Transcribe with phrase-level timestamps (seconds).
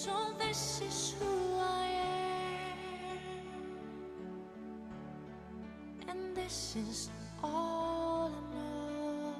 [0.00, 1.86] So this is who I
[3.12, 3.18] am,
[6.08, 7.10] and this is
[7.44, 9.34] all I know,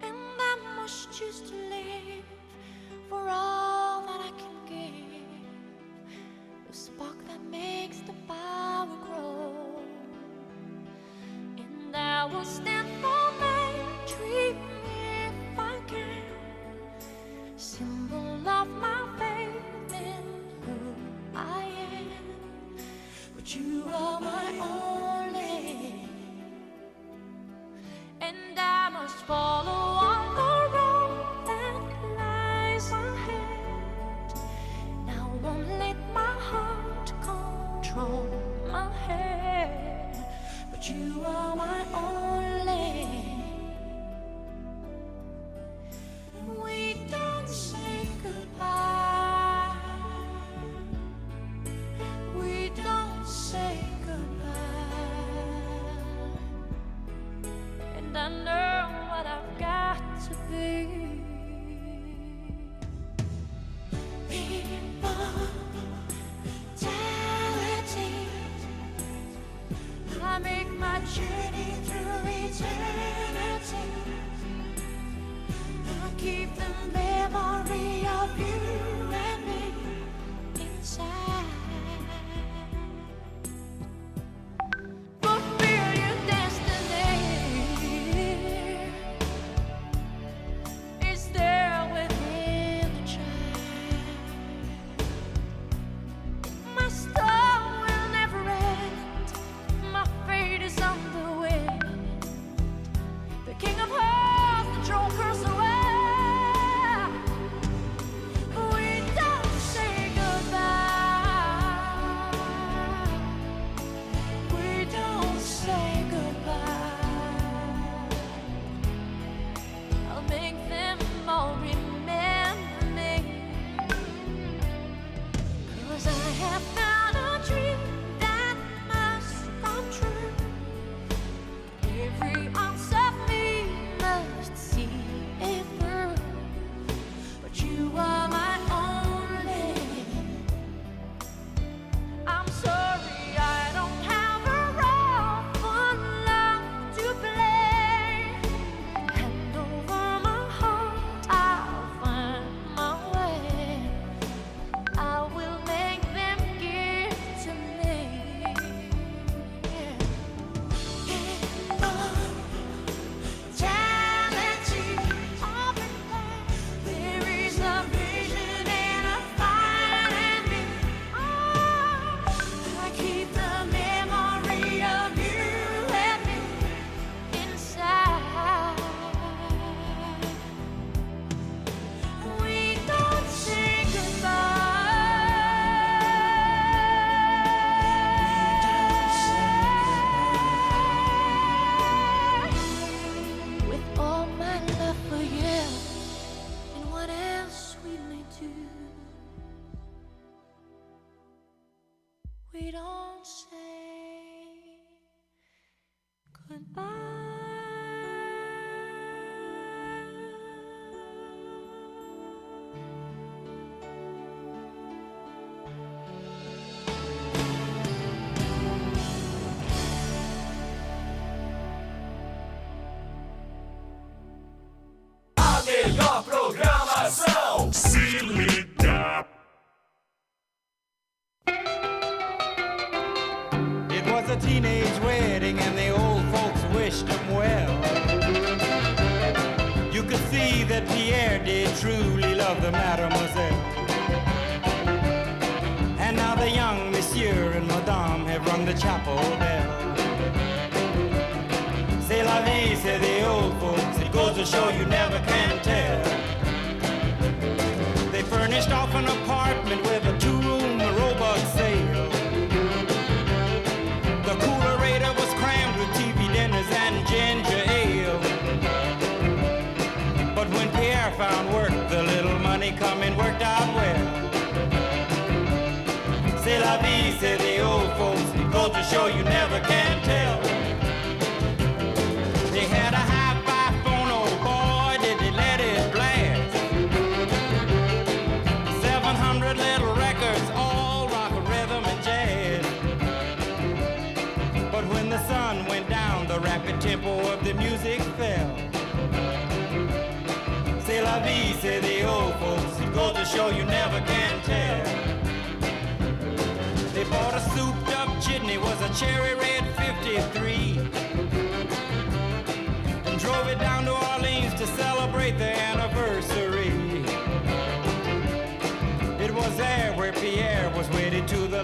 [0.00, 1.63] and I must choose to.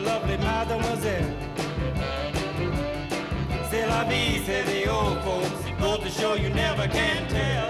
[0.05, 1.35] Lovely mademoiselle.
[3.70, 5.50] C'est la vie, say the old folks.
[5.81, 7.69] Goes to show you never can tell.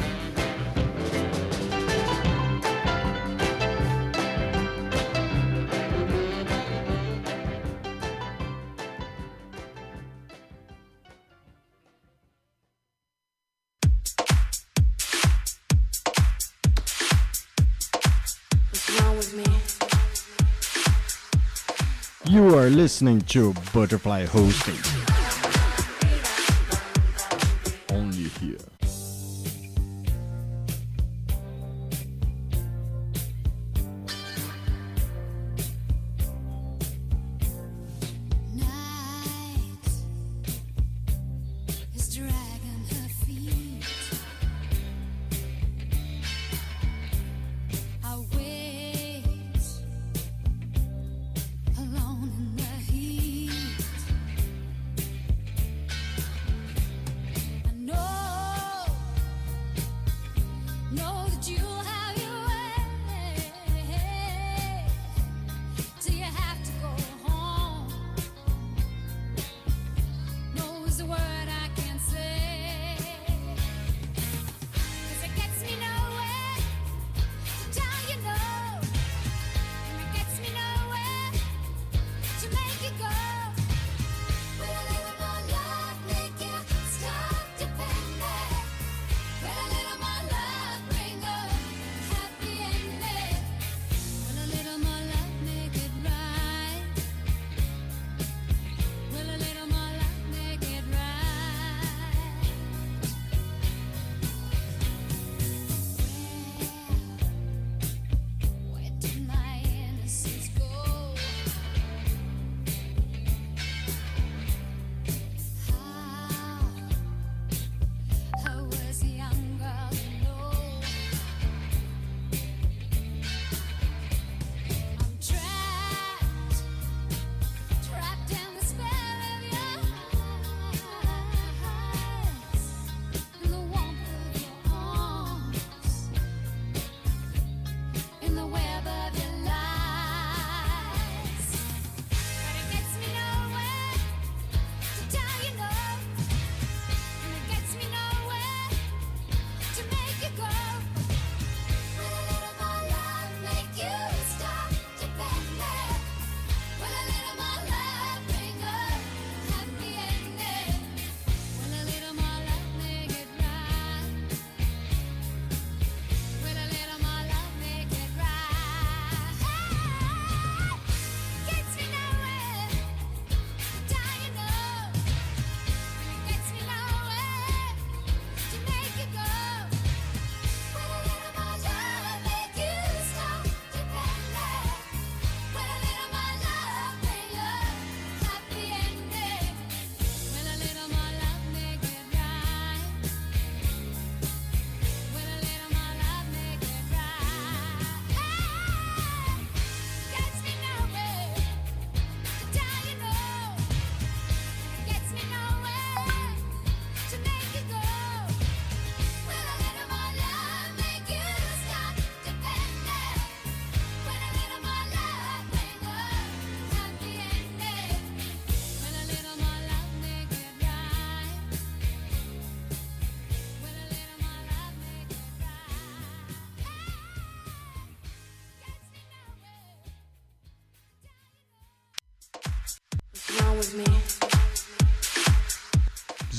[22.71, 25.00] Listening to Butterfly Hosting.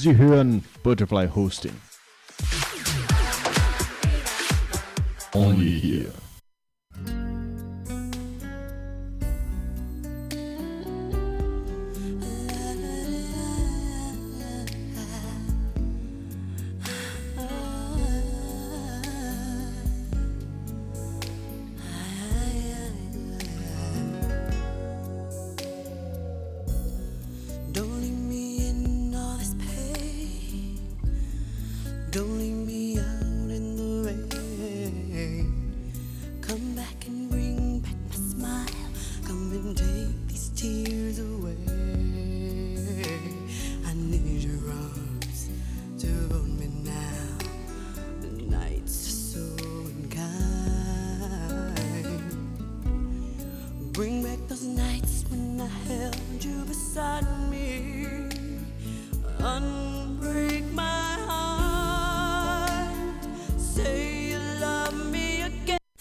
[0.02, 1.76] Sie hören Butterfly Hosting.
[5.32, 6.21] Only here.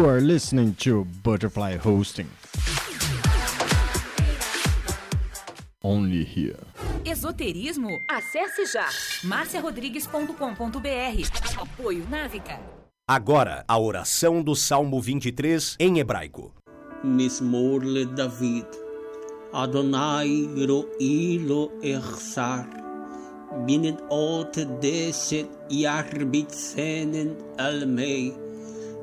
[0.00, 2.28] You are listening to Butterfly Hosting.
[5.82, 6.56] Only here.
[7.04, 7.90] Esoterismo?
[8.08, 8.88] Acesse já
[9.24, 11.60] marciarodrigues.com.br.
[11.60, 12.58] Apoio Návica.
[13.06, 16.54] Agora, a oração do Salmo 23 em hebraico.
[17.04, 18.68] Mismorle David.
[19.52, 21.36] Adonai ro'i
[21.82, 21.82] ersar.
[21.82, 22.66] echsar.
[23.66, 28.49] Binet ot deset yarbit senen almei.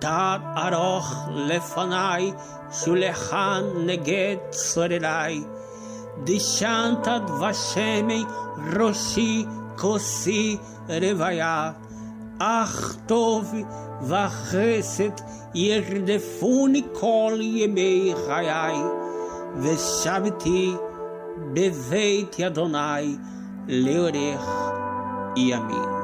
[0.00, 2.32] תת ארוך לפניי,
[2.72, 5.44] שולחן נגד צורריי.
[6.24, 8.24] דשנת דבשמי
[8.76, 9.44] ראשי
[9.76, 10.56] כוסי
[10.88, 11.72] רוויה.
[12.38, 13.54] אך טוב
[14.02, 15.10] וחסד
[15.54, 18.76] ירדפוני כל ימי חיי,
[19.56, 20.74] ושבתי
[21.52, 23.16] בבית אדוני
[23.68, 24.48] לאורך
[25.36, 25.99] ימים.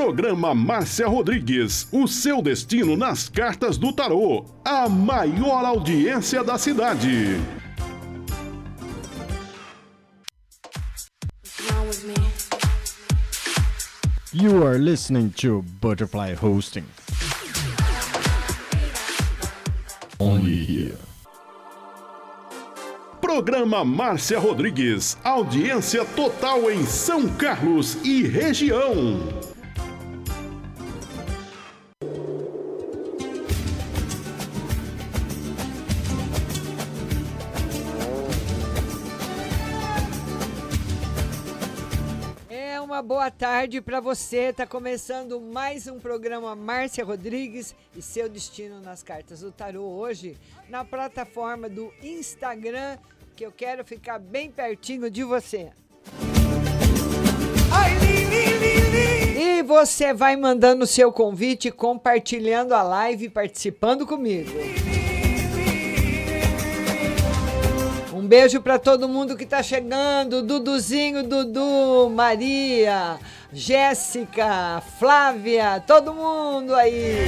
[0.00, 4.46] Programa Márcia Rodrigues, o seu destino nas cartas do tarô.
[4.64, 7.38] A maior audiência da cidade.
[14.32, 16.86] You are listening to Butterfly Hosting.
[20.18, 20.96] Only here.
[23.20, 29.49] Programa Márcia Rodrigues, audiência total em São Carlos e região.
[43.10, 44.52] Boa tarde para você.
[44.52, 50.36] Tá começando mais um programa Márcia Rodrigues e seu destino nas cartas do tarô hoje
[50.68, 52.96] na plataforma do Instagram,
[53.34, 55.72] que eu quero ficar bem pertinho de você.
[59.36, 64.52] E você vai mandando o seu convite, compartilhando a live e participando comigo.
[68.30, 73.18] Beijo para todo mundo que tá chegando, Duduzinho, Dudu, Maria,
[73.52, 77.26] Jéssica, Flávia, todo mundo aí.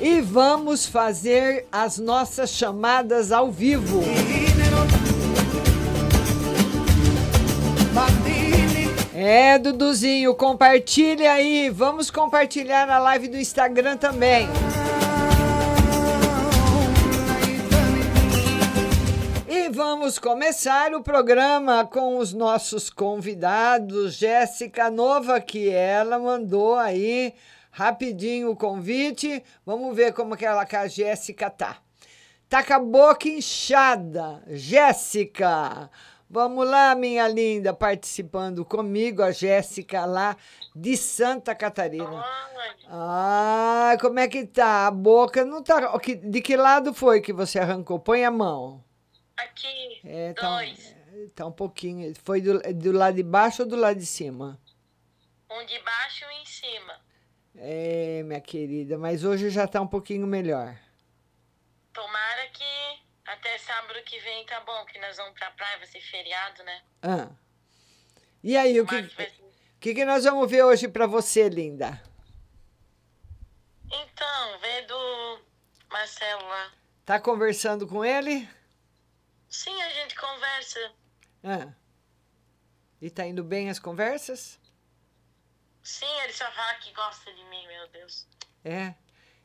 [0.00, 4.02] E vamos fazer as nossas chamadas ao vivo.
[9.14, 11.70] É, Duduzinho, compartilha aí.
[11.70, 14.48] Vamos compartilhar a live do Instagram também.
[19.70, 24.14] Vamos começar o programa com os nossos convidados.
[24.14, 27.34] Jéssica Nova, que ela mandou aí
[27.70, 29.42] rapidinho o convite.
[29.64, 31.78] Vamos ver como que, ela, que a Jéssica tá.
[32.48, 34.42] Tá com a boca inchada.
[34.48, 35.88] Jéssica,
[36.28, 40.36] vamos lá, minha linda, participando comigo, a Jéssica lá
[40.74, 42.24] de Santa Catarina.
[42.88, 44.86] Ah, como é que tá?
[44.86, 45.96] A boca não tá.
[46.22, 47.98] De que lado foi que você arrancou?
[47.98, 48.83] Põe a mão.
[49.36, 50.96] Aqui, É, tá, dois.
[51.34, 52.14] tá um pouquinho.
[52.22, 54.60] Foi do, do lado de baixo ou do lado de cima?
[55.50, 57.00] Um de baixo e um em cima.
[57.56, 60.76] É, minha querida, mas hoje já tá um pouquinho melhor.
[61.92, 66.00] Tomara que até sábado que vem tá bom, que nós vamos pra praia, vai ser
[66.00, 66.82] feriado, né?
[67.02, 67.28] Ah.
[68.42, 72.00] E aí, o que, o que, que nós vamos ver hoje pra você, linda?
[73.86, 75.40] Então, vê do
[75.90, 76.72] Marcelo lá.
[77.04, 78.48] Tá conversando com ele?
[79.54, 80.92] Sim, a gente conversa.
[81.44, 81.72] Ah.
[83.00, 84.58] E tá indo bem as conversas?
[85.80, 88.26] Sim, ele só fala que gosta de mim, meu Deus.
[88.64, 88.96] É.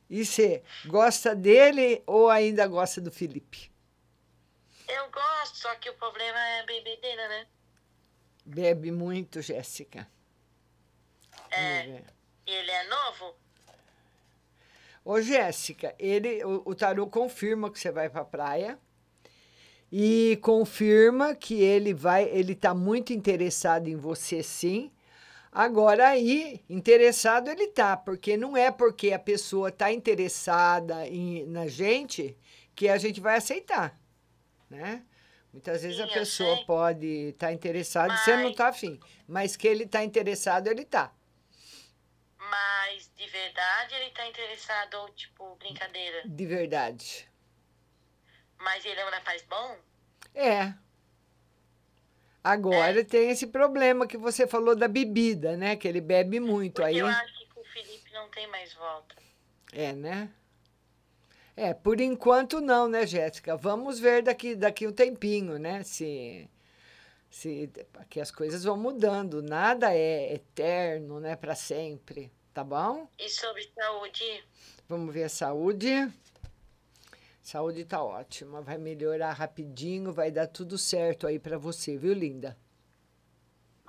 [0.09, 3.71] E você gosta dele ou ainda gosta do Felipe?
[4.87, 7.47] Eu gosto, só que o problema é a bebedeira, né?
[8.43, 10.09] Bebe muito, Jéssica.
[11.51, 11.83] É.
[11.83, 12.05] Ver.
[12.47, 13.37] E ele é novo?
[15.05, 18.79] Ô, Jéssica, ele, o, o Tarô confirma que você vai pra praia
[19.91, 24.91] e confirma que ele vai, ele tá muito interessado em você, sim.
[25.51, 31.67] Agora aí, interessado ele tá, porque não é porque a pessoa tá interessada em, na
[31.67, 32.37] gente
[32.75, 33.99] que a gente vai aceitar,
[34.69, 35.03] né?
[35.51, 36.65] Muitas vezes Sim, a pessoa sei.
[36.65, 40.67] pode estar tá interessada e você não Mas- tá afim, mas que ele tá interessado,
[40.67, 41.11] ele tá.
[42.37, 46.23] Mas de verdade ele tá interessado ou tipo brincadeira?
[46.25, 47.28] De verdade.
[48.59, 49.77] Mas ele é um rapaz bom?
[50.35, 50.73] É.
[52.43, 55.75] Agora tem esse problema que você falou da bebida, né?
[55.75, 56.75] Que ele bebe muito.
[56.75, 59.15] Porque Aí, eu acho que com o Felipe não tem mais volta.
[59.73, 60.29] é, né?
[61.55, 63.57] É, por enquanto não, né, Jéssica?
[63.57, 65.83] Vamos ver daqui, daqui um tempinho, né?
[65.83, 66.49] Se,
[67.29, 67.69] se
[68.09, 69.41] que as coisas vão mudando.
[69.41, 71.35] Nada é eterno, né?
[71.35, 73.09] Para sempre, tá bom?
[73.19, 74.45] E sobre saúde?
[74.87, 76.09] Vamos ver a saúde.
[77.49, 82.55] Saúde tá ótima, vai melhorar rapidinho, vai dar tudo certo aí para você, viu, linda?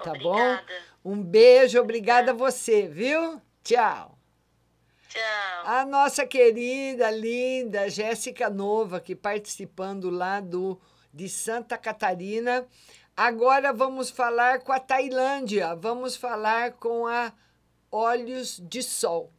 [0.03, 0.65] Tá Obrigada.
[1.03, 1.11] bom?
[1.13, 3.39] Um beijo, obrigada a você, viu?
[3.63, 4.19] Tchau.
[5.11, 5.67] Tchau.
[5.67, 10.81] A nossa querida, linda Jéssica Nova, aqui participando lá do
[11.13, 12.67] de Santa Catarina.
[13.15, 17.31] Agora vamos falar com a Tailândia, vamos falar com a
[17.93, 19.31] Olhos de Sol.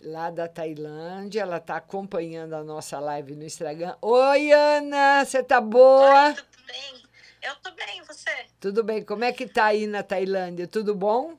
[0.00, 3.96] Lá da Tailândia, ela está acompanhando a nossa live no Instagram.
[4.02, 6.34] Oi, Ana, você tá boa?
[6.34, 7.02] Tudo bem?
[7.40, 8.46] Eu tô bem, você?
[8.60, 9.04] Tudo bem?
[9.04, 10.66] Como é que tá aí na Tailândia?
[10.66, 11.38] Tudo bom?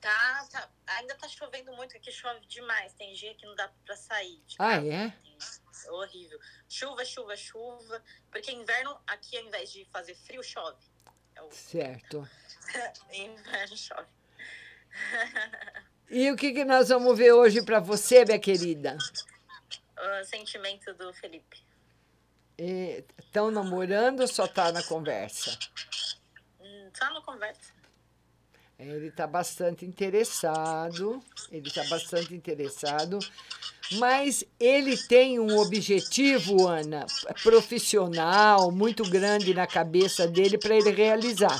[0.00, 0.68] Tá, tá.
[0.86, 2.92] Ainda tá chovendo muito aqui, chove demais.
[2.94, 4.42] Tem dia que não dá pra sair.
[4.58, 5.12] Ah, é?
[5.86, 6.38] É horrível.
[6.68, 8.02] Chuva, chuva, chuva.
[8.30, 10.82] Porque inverno, aqui ao invés de fazer frio, chove.
[11.36, 11.50] É o...
[11.52, 12.28] Certo.
[13.12, 14.08] inverno chove.
[16.10, 18.96] E o que, que nós vamos ver hoje para você, minha querida?
[20.20, 21.58] o sentimento do Felipe.
[23.18, 25.56] Estão namorando ou só tá na conversa?
[26.60, 27.72] Hum, Só no conversa.
[28.78, 33.18] Ele está bastante interessado, ele está bastante interessado,
[33.92, 37.04] mas ele tem um objetivo, Ana,
[37.42, 41.58] profissional muito grande na cabeça dele para ele realizar.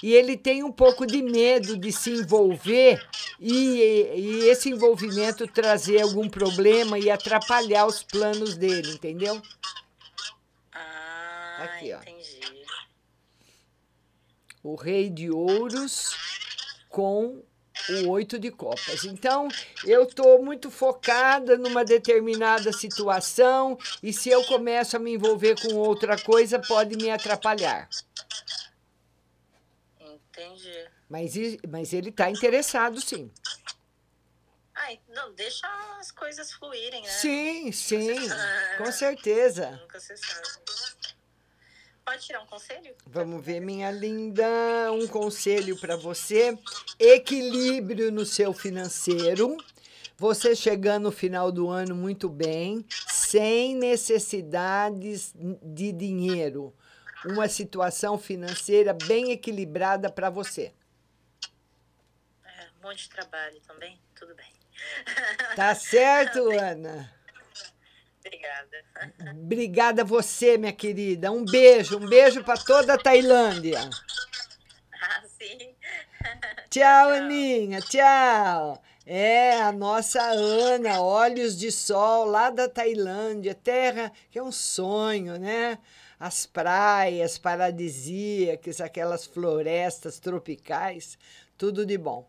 [0.00, 3.04] E ele tem um pouco de medo de se envolver
[3.38, 3.80] e,
[4.16, 9.40] e esse envolvimento trazer algum problema e atrapalhar os planos dele, entendeu?
[10.72, 12.00] Ah, Aqui, ó.
[12.00, 12.40] entendi.
[14.62, 16.16] o rei de ouros
[16.88, 17.42] com
[17.90, 19.04] o oito de copas.
[19.04, 19.48] Então,
[19.84, 25.74] eu estou muito focada numa determinada situação e se eu começo a me envolver com
[25.76, 27.88] outra coisa, pode me atrapalhar.
[30.00, 30.97] Entendi.
[31.08, 31.34] Mas,
[31.68, 33.30] mas ele está interessado, sim.
[34.74, 35.66] Ai, não, deixa
[35.98, 37.08] as coisas fluírem, né?
[37.08, 38.16] Sim, sim,
[38.76, 39.72] com certeza.
[39.82, 40.48] Nunca se sabe.
[42.04, 42.94] Pode tirar um conselho?
[43.06, 44.46] Vamos ver, minha linda,
[44.92, 46.56] um conselho para você:
[46.98, 49.56] equilíbrio no seu financeiro.
[50.16, 56.74] Você chegando no final do ano muito bem, sem necessidades de dinheiro.
[57.24, 60.72] Uma situação financeira bem equilibrada para você.
[62.88, 64.50] Monte de trabalho também, tudo bem.
[65.54, 67.12] Tá certo, Ana?
[68.24, 68.84] Obrigada.
[69.30, 71.30] Obrigada a você, minha querida.
[71.30, 73.78] Um beijo, um beijo para toda a Tailândia.
[75.02, 75.76] Ah, sim.
[76.70, 78.82] Tchau, Aninha, tchau.
[79.04, 85.38] É, a nossa Ana, Olhos de Sol, lá da Tailândia, terra que é um sonho,
[85.38, 85.78] né?
[86.18, 91.18] As praias paradisíacas, aquelas florestas tropicais,
[91.58, 92.26] tudo de bom.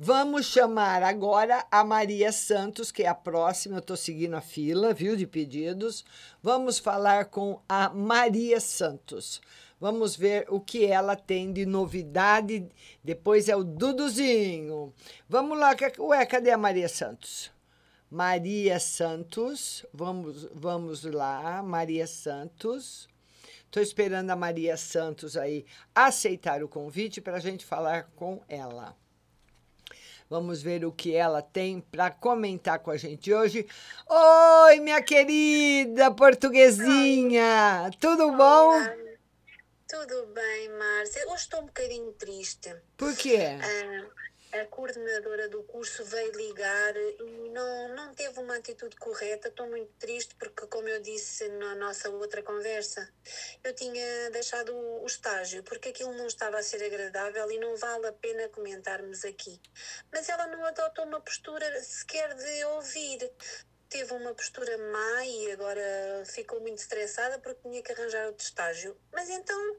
[0.00, 4.94] Vamos chamar agora a Maria Santos, que é a próxima, eu estou seguindo a fila,
[4.94, 6.04] viu, de pedidos.
[6.40, 9.40] Vamos falar com a Maria Santos.
[9.80, 12.68] Vamos ver o que ela tem de novidade.
[13.02, 14.94] Depois é o Duduzinho.
[15.28, 15.74] Vamos lá.
[15.74, 17.50] que- Ué, cadê a Maria Santos?
[18.08, 19.84] Maria Santos.
[19.92, 21.60] Vamos, vamos lá.
[21.60, 23.08] Maria Santos.
[23.64, 28.96] Estou esperando a Maria Santos aí aceitar o convite para a gente falar com ela.
[30.30, 33.66] Vamos ver o que ela tem para comentar com a gente hoje.
[34.06, 37.90] Oi, minha querida portuguesinha!
[37.98, 38.72] Tudo bom?
[39.88, 41.24] Tudo bem, Márcia.
[41.28, 42.76] Hoje estou um bocadinho triste.
[42.98, 43.38] Por quê?
[43.58, 49.48] Ah, a coordenadora do curso veio ligar e não, não teve uma atitude correta.
[49.48, 53.12] Estou muito triste porque, como eu disse na nossa outra conversa,
[53.62, 58.06] eu tinha deixado o, estágio porque aquilo não estava a ser agradável e não vale
[58.06, 59.60] a pena comentarmos aqui.
[60.12, 63.30] Mas ela não adotou uma postura sequer de ouvir.
[63.88, 68.96] Teve uma postura má e agora ficou muito estressada porque tinha que arranjar outro estágio.
[69.12, 69.76] Mas então,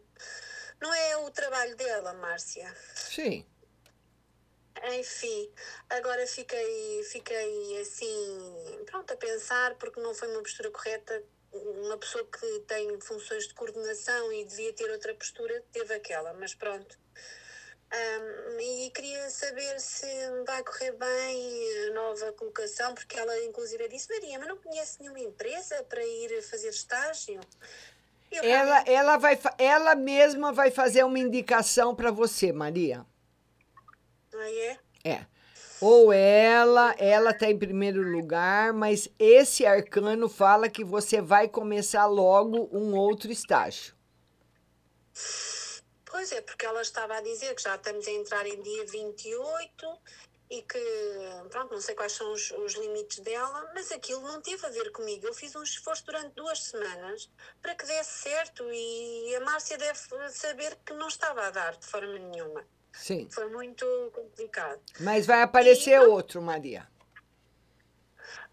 [0.81, 2.73] não é o trabalho dela, Márcia.
[2.95, 3.45] Sim.
[4.99, 5.51] Enfim,
[5.89, 11.23] agora fiquei, fiquei assim, pronto, a pensar, porque não foi uma postura correta.
[11.51, 16.53] Uma pessoa que tem funções de coordenação e devia ter outra postura, teve aquela, mas
[16.53, 16.97] pronto.
[17.91, 20.05] Ahm, e queria saber se
[20.45, 25.19] vai correr bem a nova colocação, porque ela inclusive disse, Maria, mas não conhece nenhuma
[25.19, 27.39] empresa para ir fazer estágio?
[28.31, 33.03] Eu Ela, ela, vai, ela mesma vai fazer uma indicação para você, Maria.
[34.43, 34.79] É?
[35.03, 35.25] É.
[35.81, 42.05] Ou ela, ela está em primeiro lugar, mas esse arcano fala que você vai começar
[42.05, 43.95] logo um outro estágio.
[46.05, 49.99] Pois é, porque ela estava a dizer que já estamos a entrar em dia 28
[50.49, 50.79] e que,
[51.49, 54.91] pronto, não sei quais são os, os limites dela, mas aquilo não teve a ver
[54.91, 55.27] comigo.
[55.27, 57.29] Eu fiz um esforço durante duas semanas
[57.61, 59.99] para que desse certo e a Márcia deve
[60.31, 62.65] saber que não estava a dar de forma nenhuma.
[62.91, 63.27] Sim.
[63.29, 64.79] Foi muito complicado.
[64.99, 66.87] Mas vai aparecer outro, Maria.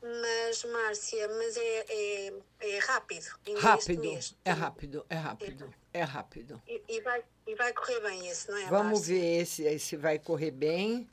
[0.03, 3.27] Mas, Márcia, mas é, é, é rápido.
[3.57, 4.19] Rápido.
[4.45, 6.63] É rápido, é rápido, é rápido.
[6.69, 9.15] E, e vai, e vai correr bem esse, não é, Vamos Márcia?
[9.15, 11.09] ver esse, esse vai correr bem.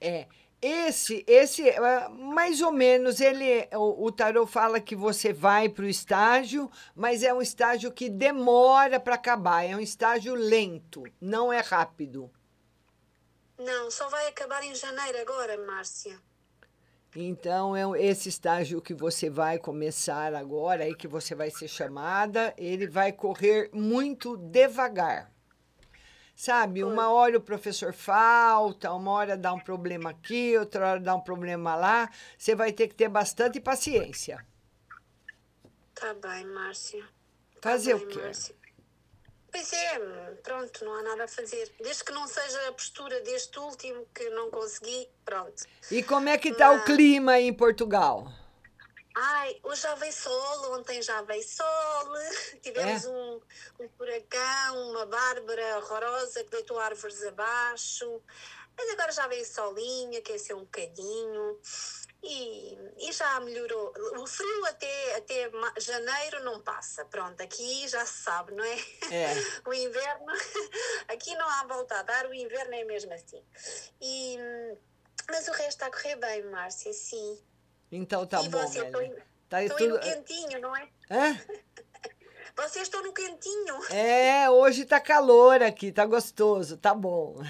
[0.00, 0.26] É,
[0.62, 5.84] esse, esse, ah, mais ou menos, ele, o, o tarô fala que você vai para
[5.84, 11.52] o estágio, mas é um estágio que demora para acabar, é um estágio lento, não
[11.52, 12.30] é rápido.
[13.58, 16.20] Não, só vai acabar em janeiro agora, Márcia.
[17.16, 22.54] Então, é esse estágio que você vai começar agora, aí que você vai ser chamada,
[22.56, 25.32] ele vai correr muito devagar.
[26.36, 31.12] Sabe, uma hora o professor falta, uma hora dá um problema aqui, outra hora dá
[31.16, 32.08] um problema lá.
[32.38, 34.46] Você vai ter que ter bastante paciência.
[35.94, 37.02] Tá bem, Márcia.
[37.60, 38.20] Tá Fazer bem, o quê?
[38.20, 38.54] Márcia.
[39.58, 39.98] Pois é,
[40.44, 41.68] pronto, não há nada a fazer.
[41.80, 45.64] Desde que não seja a postura deste último que não consegui, pronto.
[45.90, 48.30] E como é que tá o Mas- clima em Portugal?
[49.16, 52.12] Ai, hoje já veio sol, ontem já veio sol,
[52.62, 53.08] tivemos É?
[53.08, 53.40] um,
[53.80, 58.22] um furacão, uma bárbara horrorosa que deitou árvores abaixo,
[58.76, 61.58] mas agora já veio solinho, aqueceu um bocadinho
[62.22, 63.92] e, e já melhorou.
[64.18, 68.78] O frio até, até janeiro não passa, pronto, aqui já se sabe, não é?
[69.10, 69.34] É.
[69.66, 70.26] O inverno,
[71.08, 73.42] aqui não há volta a dar, o inverno é mesmo assim.
[74.00, 74.36] E,
[75.28, 77.38] mas o resto está a correr bem, Márcia, sim.
[77.90, 79.22] Então tá e bom, você, estou velho.
[79.48, 80.12] Tá estou aí no tudo...
[80.12, 80.88] quentinho, não é?
[81.10, 81.40] Hã?
[82.56, 83.78] Vocês estão no quentinho.
[83.88, 87.40] É, hoje tá calor aqui, tá gostoso, tá bom.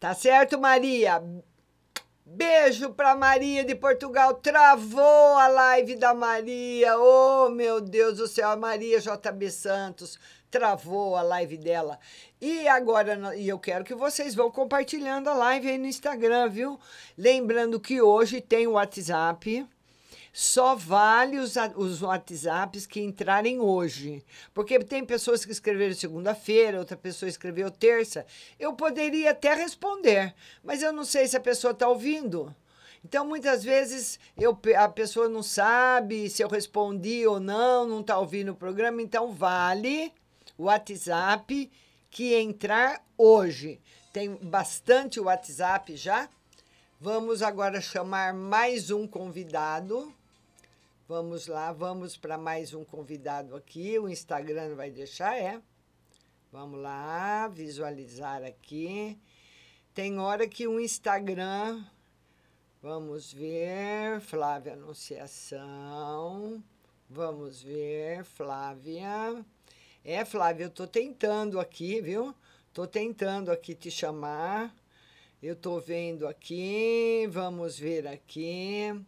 [0.00, 1.22] Tá certo, Maria?
[2.26, 4.32] Beijo pra Maria de Portugal.
[4.34, 6.98] Travou a live da Maria.
[6.98, 10.18] Oh, meu Deus do céu, a Maria JB Santos
[10.50, 11.98] travou a live dela.
[12.40, 16.80] E agora, e eu quero que vocês vão compartilhando a live aí no Instagram, viu?
[17.18, 19.66] Lembrando que hoje tem o WhatsApp.
[20.36, 24.20] Só vale os, os WhatsApps que entrarem hoje.
[24.52, 28.26] Porque tem pessoas que escreveram segunda-feira, outra pessoa escreveu terça.
[28.58, 32.52] Eu poderia até responder, mas eu não sei se a pessoa está ouvindo.
[33.04, 38.18] Então, muitas vezes eu, a pessoa não sabe se eu respondi ou não, não está
[38.18, 39.00] ouvindo o programa.
[39.00, 40.12] Então, vale
[40.58, 41.70] o WhatsApp
[42.10, 43.80] que entrar hoje.
[44.12, 46.28] Tem bastante WhatsApp já.
[47.00, 50.12] Vamos agora chamar mais um convidado.
[51.06, 53.98] Vamos lá, vamos para mais um convidado aqui.
[53.98, 55.60] O Instagram vai deixar, é?
[56.50, 59.20] Vamos lá, visualizar aqui.
[59.92, 61.84] Tem hora que o Instagram.
[62.80, 66.64] Vamos ver, Flávia Anunciação.
[67.10, 69.44] Vamos ver, Flávia.
[70.02, 72.34] É, Flávia, eu tô tentando aqui, viu?
[72.72, 74.74] Tô tentando aqui te chamar.
[75.42, 79.04] Eu tô vendo aqui, vamos ver aqui.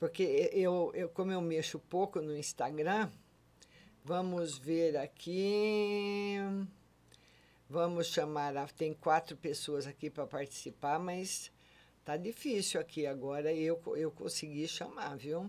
[0.00, 3.08] Porque eu, eu como eu mexo pouco no Instagram,
[4.04, 6.36] vamos ver aqui.
[7.68, 11.52] Vamos chamar, a- tem quatro pessoas aqui para participar, mas
[12.04, 13.52] tá difícil aqui agora.
[13.54, 15.48] Eu, eu consegui chamar, viu?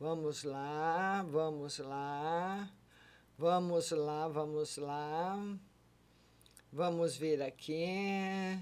[0.00, 2.72] Vamos lá, vamos lá,
[3.36, 5.38] vamos lá, vamos lá.
[6.72, 8.58] Vamos ver aqui,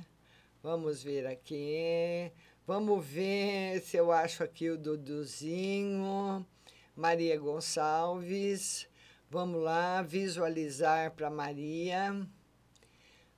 [0.63, 2.31] vamos ver aqui.
[2.67, 6.45] Vamos ver se eu acho aqui o Duduzinho,
[6.97, 8.89] Maria Gonçalves.
[9.31, 12.27] Vamos lá, visualizar para Maria.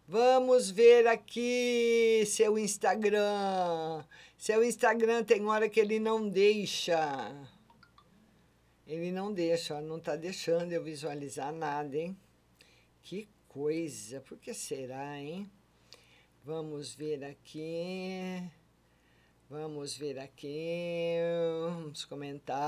[0.07, 4.03] Vamos ver aqui seu Instagram.
[4.39, 7.31] Seu Instagram tem hora que ele não deixa.
[8.87, 12.17] Ele não deixa, não está deixando eu visualizar nada, hein?
[13.03, 15.51] Que coisa, por que será, hein?
[16.43, 18.43] Vamos ver aqui.
[19.51, 21.17] Vamos ver aqui
[21.91, 22.67] os comentários.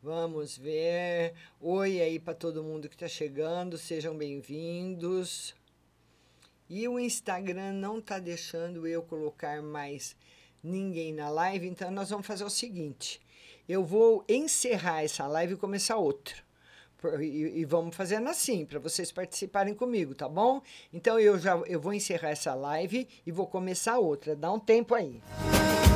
[0.00, 1.34] Vamos ver.
[1.60, 5.56] Oi aí para todo mundo que está chegando, sejam bem-vindos.
[6.68, 10.14] E o Instagram não está deixando eu colocar mais
[10.62, 13.20] ninguém na live, então nós vamos fazer o seguinte:
[13.68, 16.36] eu vou encerrar essa live e começar outra.
[17.20, 20.60] E, e vamos fazendo assim, para vocês participarem comigo, tá bom?
[20.92, 24.36] Então eu já eu vou encerrar essa live e vou começar outra.
[24.36, 25.20] Dá um tempo aí.
[25.50, 25.89] Vida,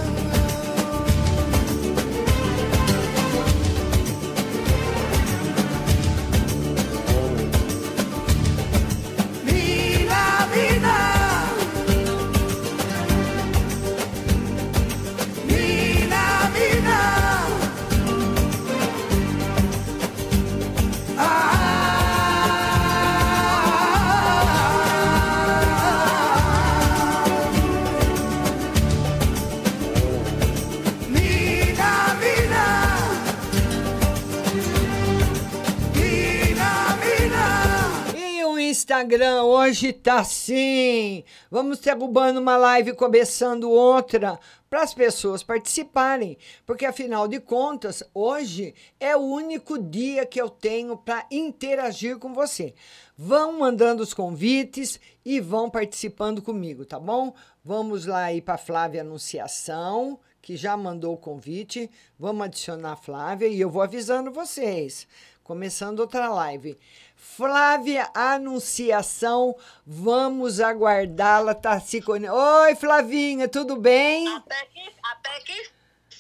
[38.95, 41.25] Instagram hoje tá assim.
[41.51, 44.39] Vamos derrubando uma live, começando outra,
[44.71, 46.39] para as pessoas participarem.
[46.65, 52.33] Porque afinal de contas, hoje é o único dia que eu tenho para interagir com
[52.33, 52.73] você.
[53.19, 57.35] Vão mandando os convites e vão participando comigo, tá bom?
[57.65, 61.91] Vamos lá aí para Flávia Anunciação, que já mandou o convite.
[62.17, 65.09] Vamos adicionar a Flávia e eu vou avisando vocês.
[65.43, 66.79] Começando outra live.
[67.25, 71.55] Flávia Anunciação, vamos aguardá-la.
[71.55, 72.29] Tá se conhe...
[72.29, 74.29] Oi, Flavinha, tudo bem?
[74.29, 75.71] Até que, até que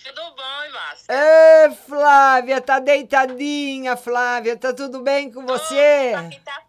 [0.02, 1.14] tudo bom, Márcia?
[1.14, 4.56] Ê, Flávia, tá deitadinha, Flávia.
[4.56, 6.14] Tá tudo bem com você?
[6.16, 6.62] Aqui tá,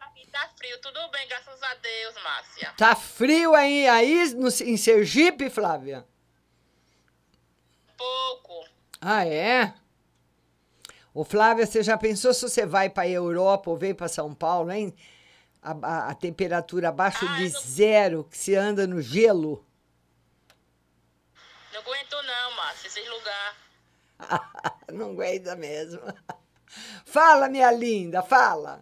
[0.00, 2.74] aqui tá frio, tudo bem, graças a Deus, Márcia.
[2.76, 6.04] Tá frio aí, aí no, em Sergipe, Flávia?
[7.96, 8.64] Pouco.
[9.00, 9.72] Ah, é?
[11.18, 14.32] Ô, Flávia, você já pensou se você vai para a Europa ou vem para São
[14.32, 14.94] Paulo, hein?
[15.60, 19.66] A, a- a temperatura abaixo de zero, que se anda no gelo.
[21.72, 23.56] Não aguento não, Márcia, esses lugares.
[24.92, 26.00] Não aguenta mesmo.
[27.04, 28.80] Fala, minha linda, fala.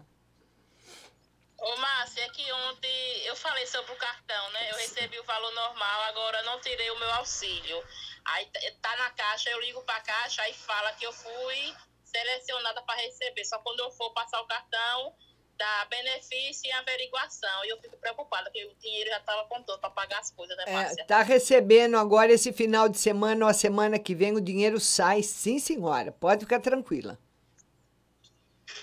[1.57, 4.73] Ô, Márcia, é que ontem eu falei sobre o cartão, né?
[4.73, 7.83] Eu recebi o valor normal, agora não tirei o meu auxílio.
[8.27, 11.75] Aí tá- tá na caixa, eu ligo pra caixa, aí fala que eu fui
[12.17, 13.45] selecionada para receber.
[13.45, 15.15] Só quando eu for passar o cartão,
[15.57, 17.65] dá benefício e averiguação.
[17.65, 20.65] E eu fico preocupada, porque o dinheiro já estava contando para pagar as coisas, né,
[20.67, 21.05] É, Márcia?
[21.07, 25.23] tá recebendo agora esse final de semana ou a semana que vem, o dinheiro sai,
[25.23, 26.11] sim, senhora.
[26.13, 27.19] Pode ficar tranquila.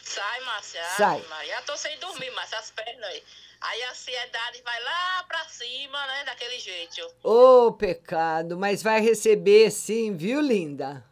[0.03, 0.83] Sai, Márcia.
[0.97, 1.19] Sai.
[1.21, 3.23] Ai, Maria, tô sem dormir, Márcia, as pernas aí.
[3.61, 6.25] Aí a ansiedade vai lá pra cima, né?
[6.25, 7.09] Daquele jeito.
[7.23, 11.03] Ô, pecado, mas vai receber sim, viu, linda?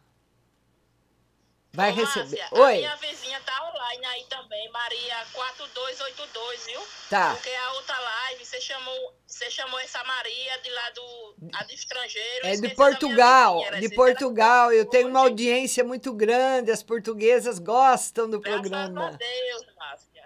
[1.72, 2.38] Vai Ô, receber.
[2.38, 2.76] Márcia, A Oi.
[2.76, 6.80] minha vizinha tá online line aí também, Maria 4282, viu?
[7.10, 7.34] Tá.
[7.34, 11.72] Porque a outra live, você chamou, você chamou essa Maria de lá do, a do
[11.72, 12.46] estrangeiro.
[12.46, 14.72] É de Portugal, vizinha, de Portugal.
[14.72, 19.16] Eu tenho uma audiência muito grande, as portuguesas gostam do Graças a programa.
[19.16, 20.24] Deus, Márcia.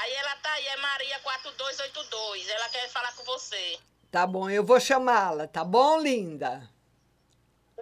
[0.00, 2.48] Aí ela tá aí, é Maria 4282.
[2.48, 3.78] Ela quer falar com você.
[4.10, 6.68] Tá bom, eu vou chamá-la, tá bom, linda?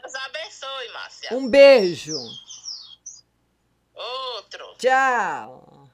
[0.01, 1.35] Deus abençoe, Márcia.
[1.35, 2.19] Um beijo.
[3.95, 4.75] Outro.
[4.79, 5.89] Tchau.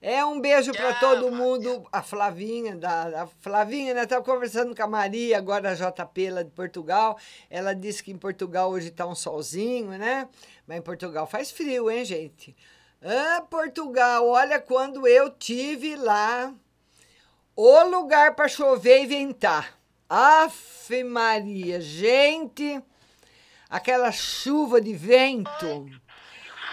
[0.00, 1.86] É um beijo para todo mundo.
[1.90, 4.02] A Flavinha, da, a Flavinha, né?
[4.02, 7.18] Estava conversando com a Maria, agora a JP lá de Portugal.
[7.50, 10.28] Ela disse que em Portugal hoje está um solzinho, né?
[10.66, 12.54] Mas em Portugal faz frio, hein, gente?
[13.02, 16.54] Ah, Portugal, olha quando eu tive lá.
[17.56, 19.78] O lugar para chover e ventar.
[20.08, 22.80] Afe Maria, gente,
[23.68, 25.86] aquela chuva de vento.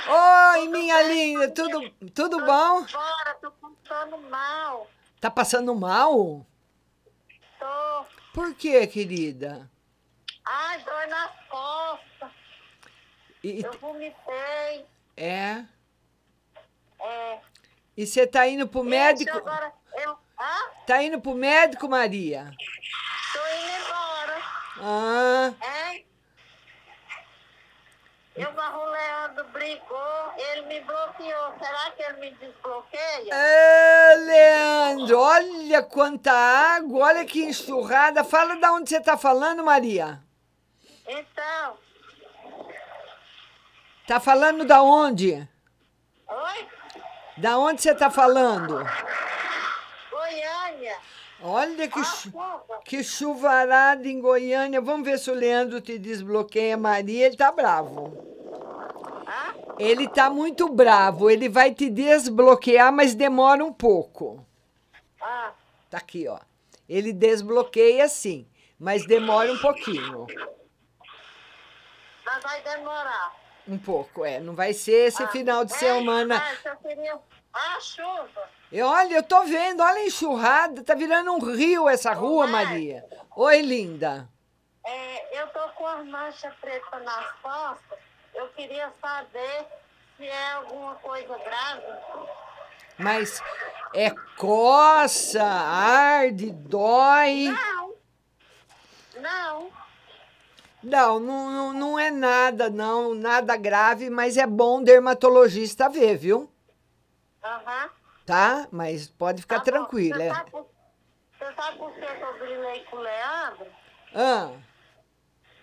[0.06, 2.84] Oi, minha linda, tudo, tudo bom?
[2.84, 4.90] Bora, tô passando mal.
[5.20, 6.46] Tá passando mal?
[7.60, 8.06] Tô.
[8.34, 9.70] Por quê, querida?
[10.46, 12.32] Ai, dor nas costas.
[13.44, 14.86] E- Eu vomitei.
[15.16, 15.64] É?
[17.00, 17.40] É.
[17.96, 19.38] E você tá indo pro médico?
[19.38, 20.18] Agora, eu.
[20.40, 20.70] Hã?
[20.86, 22.52] Tá indo pro médico, Maria?
[23.32, 24.42] Tô indo embora.
[24.82, 26.04] Ah, É?
[28.36, 31.54] Eu o Leandro brigou, ele me bloqueou.
[31.60, 33.34] Será que ele me desbloqueia?
[33.34, 38.24] é, Leandro, olha quanta água, olha que enxurrada.
[38.24, 40.20] Fala da onde você tá falando, Maria.
[41.08, 41.78] Então,
[44.08, 45.48] Tá falando da onde?
[46.28, 46.68] oi?
[47.38, 48.84] Da onde você tá falando?
[50.12, 50.98] Goiânia.
[51.46, 52.64] Olha que, Ah, chu- chuva.
[52.86, 54.80] que chuvarada em Goiânia.
[54.80, 57.26] Vamos ver se o Leandro te desbloqueia, Maria.
[57.28, 58.14] Ele tá bravo.
[59.78, 61.30] Ele tá muito bravo.
[61.30, 64.46] Ele vai te desbloquear, mas demora um pouco.
[65.22, 65.52] Ah,
[65.90, 66.40] Tá aqui, ó.
[66.90, 68.48] Ele desbloqueia sim,
[68.80, 70.26] mas demora um pouquinho.
[72.26, 73.34] mas vai demorar.
[73.68, 74.40] Um pouco, é.
[74.40, 76.36] Não vai ser esse Ah, final de é, semana.
[76.40, 77.18] mas eu queria...
[77.54, 78.50] Ah, chuva.
[78.82, 80.84] Olha, eu tô vendo, olha a enxurrada.
[80.84, 83.06] Tá virando um rio essa rua, Maria.
[83.36, 84.28] Oi, linda.
[84.86, 88.00] É, eu tô com as manchas pretas nas costas.
[88.34, 89.66] Eu queria saber
[90.18, 91.84] se é alguma coisa grave.
[92.98, 93.42] Mas
[93.94, 97.50] é coça, arde, dói.
[97.52, 97.94] Não.
[99.22, 99.84] Não.
[100.84, 106.52] Não, não, não, é nada, não, nada grave, mas é bom dermatologista ver, viu?
[107.42, 108.03] Aham.
[108.26, 108.68] Tá?
[108.72, 110.18] Mas pode ficar Tá tranquila.
[110.18, 110.34] Você é.
[110.34, 110.70] sabe, por,
[111.38, 113.68] você sabe por que eu brilhei com o Leandro?
[114.16, 114.52] Ah,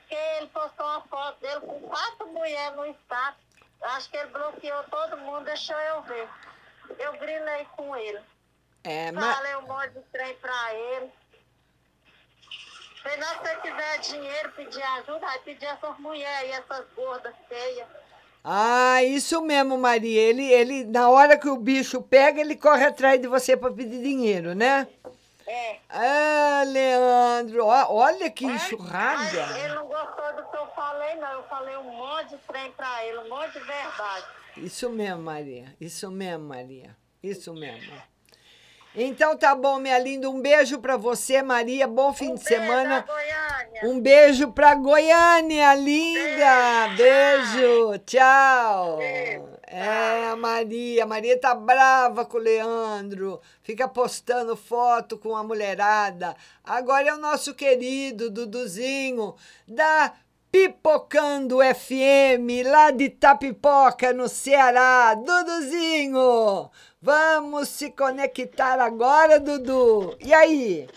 [0.01, 3.41] Porque ele postou uma foto dele com quatro mulheres no status.
[3.83, 6.29] Acho que ele bloqueou todo mundo, deixou eu ver.
[6.99, 8.21] Eu grilei com ele.
[8.85, 9.37] é, mas.
[9.37, 11.13] Falei um monte de trem pra ele.
[13.03, 17.89] Se não você quiser dinheiro, pedir ajuda, aí pedir essas mulheres aí, essas gordas feias.
[18.43, 20.21] Ah, isso mesmo, Maria.
[20.21, 24.03] Ele, ele, na hora que o bicho pega, ele corre atrás de você para pedir
[24.03, 24.87] dinheiro, né?
[25.47, 25.77] É.
[25.89, 29.59] Ah, Leandro, olha que Mas enxurrada.
[29.59, 31.33] ele não gostou do que eu falei, não.
[31.33, 34.27] Eu falei um monte de trem pra ele, um monte de verdade.
[34.57, 35.75] Isso mesmo, Maria.
[35.81, 36.97] Isso mesmo, Maria.
[37.23, 37.93] Isso mesmo.
[38.95, 40.29] Então tá bom, minha linda.
[40.29, 41.87] Um beijo pra você, Maria.
[41.87, 43.05] Bom fim de semana.
[43.85, 46.89] Um beijo pra Goiânia, linda.
[46.97, 47.99] Beijo.
[48.05, 48.99] Tchau.
[49.01, 51.05] É, a Maria.
[51.05, 53.41] A Maria tá brava com o Leandro.
[53.63, 56.35] Fica postando foto com a mulherada.
[56.65, 59.37] Agora é o nosso querido Duduzinho
[59.69, 60.13] da
[60.51, 65.15] Pipocando FM, lá de Tapipoca, no Ceará.
[65.15, 66.71] Duduzinho,
[67.01, 70.17] vamos se conectar agora, Dudu.
[70.21, 70.89] E aí?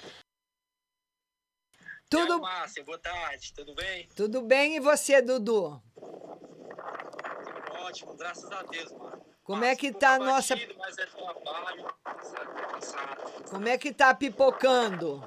[2.09, 4.07] Tudo, Márcia, boa tarde, tudo bem?
[4.15, 5.81] tudo bem e você, Dudu?
[7.85, 9.21] Ótimo, graças a Deus, mano.
[9.43, 10.55] Como é que tá a nossa...
[10.55, 11.85] Batido, mas é trabalho,
[12.21, 13.43] sabe, cansado.
[13.49, 15.21] Como é que tá pipocando?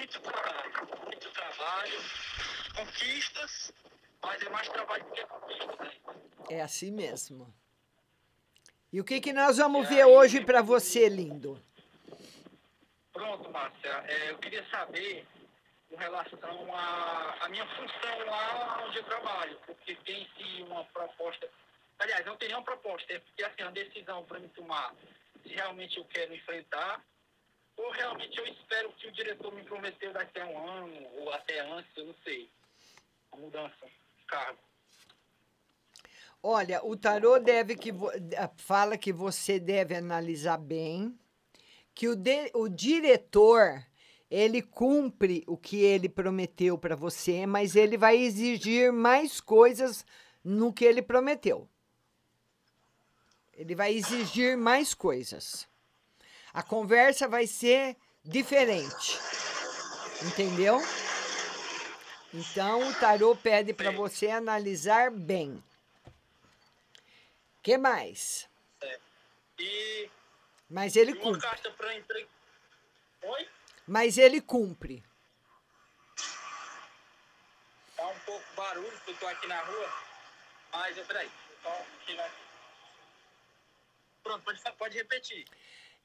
[0.00, 2.00] Muito trabalho, muito trabalho,
[2.74, 3.70] conquistas,
[4.22, 5.78] mas é mais trabalho do que conquistas.
[5.78, 5.92] né?
[6.48, 7.54] É assim mesmo.
[8.90, 11.62] E o que, que nós vamos ver hoje pra você, lindo?
[13.12, 15.26] Pronto, Márcia, é, eu queria saber
[15.90, 21.46] com relação à minha função lá onde eu trabalho, porque tem-se uma proposta.
[21.98, 24.94] Aliás, não tem nenhuma proposta, é porque assim, uma decisão para me tomar
[25.42, 27.04] se realmente eu quero enfrentar,
[27.82, 31.60] ou realmente eu espero que o diretor me prometeu daqui a um ano, ou até
[31.60, 32.48] antes, eu não sei.
[33.32, 33.86] A mudança
[34.26, 34.58] cargo.
[36.42, 41.18] Olha, o tarô deve que eh, fala que você deve analisar bem,
[41.94, 43.84] que o, de- o diretor
[44.30, 50.06] ele cumpre o que ele prometeu para você, mas ele vai exigir mais coisas
[50.42, 51.68] no que ele prometeu.
[53.52, 55.68] Ele vai exigir mais coisas.
[56.52, 59.18] A conversa vai ser diferente.
[60.22, 60.78] Entendeu?
[62.32, 65.62] Então o tarô pede para você analisar bem.
[67.62, 68.48] Que mais?
[69.58, 70.10] E
[70.68, 71.40] Mas ele uma cumpre.
[71.42, 72.28] carta para emprego.
[73.22, 73.48] Oi?
[73.86, 75.04] Mas ele cumpre.
[77.96, 79.92] Tá um pouco barulho, porque eu tô aqui na rua.
[80.72, 81.30] Mas, peraí.
[84.22, 85.44] Pronto, pode, pode repetir.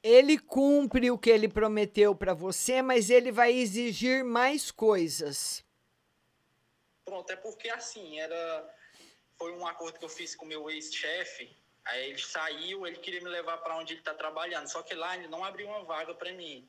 [0.02, 5.64] Ele cumpre o que ele prometeu para você, mas ele vai exigir mais coisas.
[7.04, 8.74] Pronto, é porque assim, era.
[9.38, 11.54] Foi um acordo que eu fiz com o meu ex-chefe.
[11.84, 14.66] Aí ele saiu, ele queria me levar para onde ele está trabalhando.
[14.68, 16.68] Só que lá ele não abriu uma vaga para mim.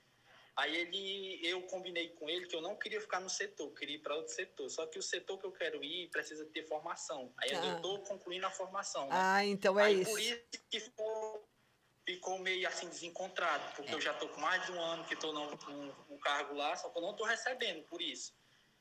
[0.56, 4.00] Aí ele, eu combinei com ele que eu não queria ficar no setor, queria ir
[4.00, 4.70] para outro setor.
[4.70, 7.32] Só que o setor que eu quero ir precisa ter formação.
[7.38, 7.66] Aí Ah.
[7.66, 9.04] eu estou concluindo a formação.
[9.04, 9.10] né?
[9.14, 10.12] Ah, então é Aí isso.
[10.12, 11.47] por isso que ficou,
[12.08, 15.34] ficou meio assim desencontrado, porque eu já estou com mais de um ano que estou
[15.34, 18.34] no, cargo lá, só que eu não estou recebendo por isso.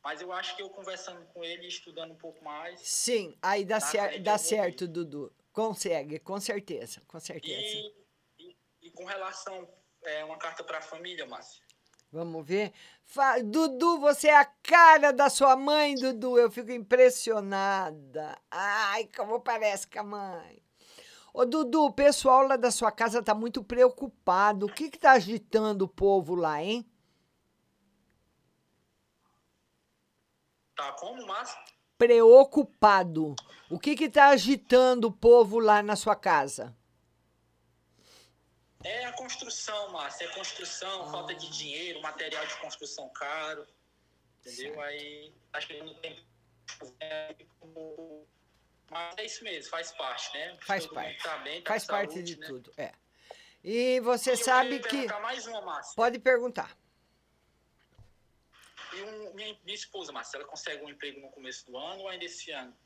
[0.03, 2.81] Mas eu acho que eu conversando com ele, estudando um pouco mais.
[2.81, 5.35] Sim, aí dá, cer dá certo, Dudu.
[5.53, 7.61] Consegue, com certeza, com certeza.
[7.61, 7.93] E,
[8.39, 9.69] e, e com relação
[10.05, 11.65] é uma carta para a família, Márcia.
[12.13, 12.73] Vamos ver.
[13.03, 16.39] Fa- Dudu, você é a cara da sua mãe, Dudu.
[16.39, 18.41] Eu fico impressionada.
[18.49, 20.66] Ai, como parece com a mãe.
[21.37, 24.65] Ô, Dudu, o pessoal lá da sua casa tá muito preocupado.
[24.65, 26.91] O que que tá agitando o povo lá, hein?
[30.75, 31.63] Tá como, Márcia?
[31.99, 33.37] Preocupado.
[33.69, 36.75] O que que tá agitando o povo lá na sua casa?
[38.83, 40.25] É a construção, Márcia.
[40.25, 43.67] É construção, falta de dinheiro, material de construção caro.
[44.41, 44.81] Entendeu?
[44.81, 46.23] Aí tá chegando o tempo.
[48.89, 50.57] É, Mas é isso mesmo, faz parte, né?
[50.63, 51.23] Faz Todo parte.
[51.23, 52.47] Tá bem, tá Faz com parte saúde, de né?
[52.47, 52.93] tudo, é.
[53.65, 55.07] E você E sabe que...
[55.07, 55.81] uma.
[55.97, 56.77] Pode perguntar.
[58.93, 62.09] E um- minha, minha esposa, Márcia, ela consegue um emprego no começo do ano ou
[62.09, 62.77] ainda esse ano?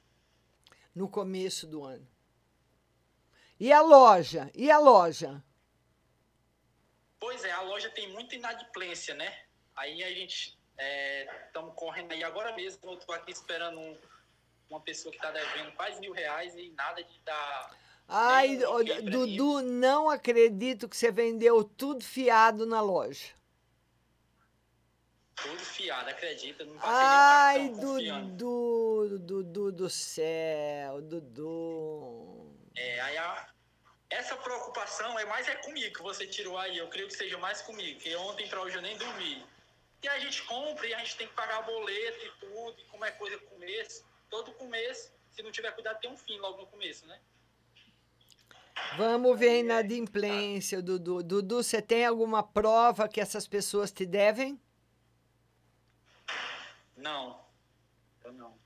[0.92, 2.06] no começo do ano.
[3.60, 4.50] E a loja?
[4.54, 5.42] E a loja?
[7.20, 9.44] Pois é, a loja tem muita inadimplência, né?
[9.76, 10.58] Aí a gente
[11.46, 12.90] estamos correndo aí agora mesmo.
[12.90, 13.98] Eu estou aqui esperando um-
[14.70, 17.76] uma pessoa que está devendo quase mil reais e nada de dar.
[18.08, 18.56] Ai.
[18.56, 23.28] Dudu, não acredito que você vendeu tudo fiado na loja.
[25.34, 26.64] Tudo fiado, acredita?
[26.64, 28.36] Não passei Ai, confiando.
[28.36, 32.54] Dudu, Dudu do céu, Dudu.
[32.76, 33.48] É, aí a-
[34.10, 36.76] essa preocupação é mais é comigo que você tirou aí.
[36.76, 39.44] Eu creio que seja mais comigo, porque ontem para hoje eu nem dormi.
[40.02, 43.04] E a gente compra e a gente tem que pagar boleto e tudo, e como
[43.04, 47.06] é coisa começo, todo começo, se não tiver cuidado, tem um fim logo no começo,
[47.06, 47.20] né?
[48.96, 51.22] Vamos ver a inadimplência, Dudu.
[51.22, 54.58] Dudu, você tem alguma prova que essas pessoas te devem?
[56.96, 57.40] Não.
[58.24, 58.58] Eu não.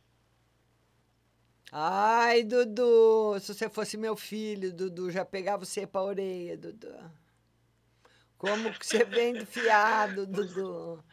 [1.72, 7.10] Ai, Dudu, se você fosse meu filho, Dudu, já pegava você pra orelha, Dudu.
[8.38, 11.04] Como que você vende fiado, Dudu?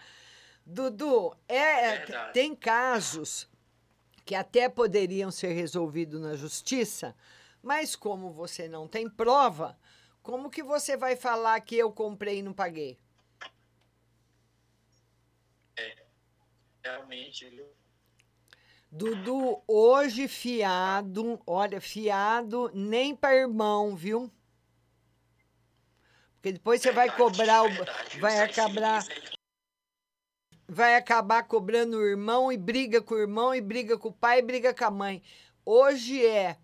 [0.65, 3.50] Dudu, é, é, tem casos
[4.31, 7.13] que até poderiam ser resolvidos na justiça,
[7.61, 9.77] mas como você não tem prova,
[10.23, 12.97] como que você vai falar que eu comprei e não paguei?
[16.81, 17.65] Realmente, viu?
[18.89, 24.31] Dudu, hoje fiado, olha, fiado nem para irmão, viu?
[26.35, 27.69] Porque depois você vai cobrar, o,
[28.21, 29.03] vai acabar,
[30.71, 34.39] vai acabar cobrando o irmão e briga com o irmão e briga com o pai
[34.39, 35.21] e briga com a mãe.
[35.65, 36.57] Hoje é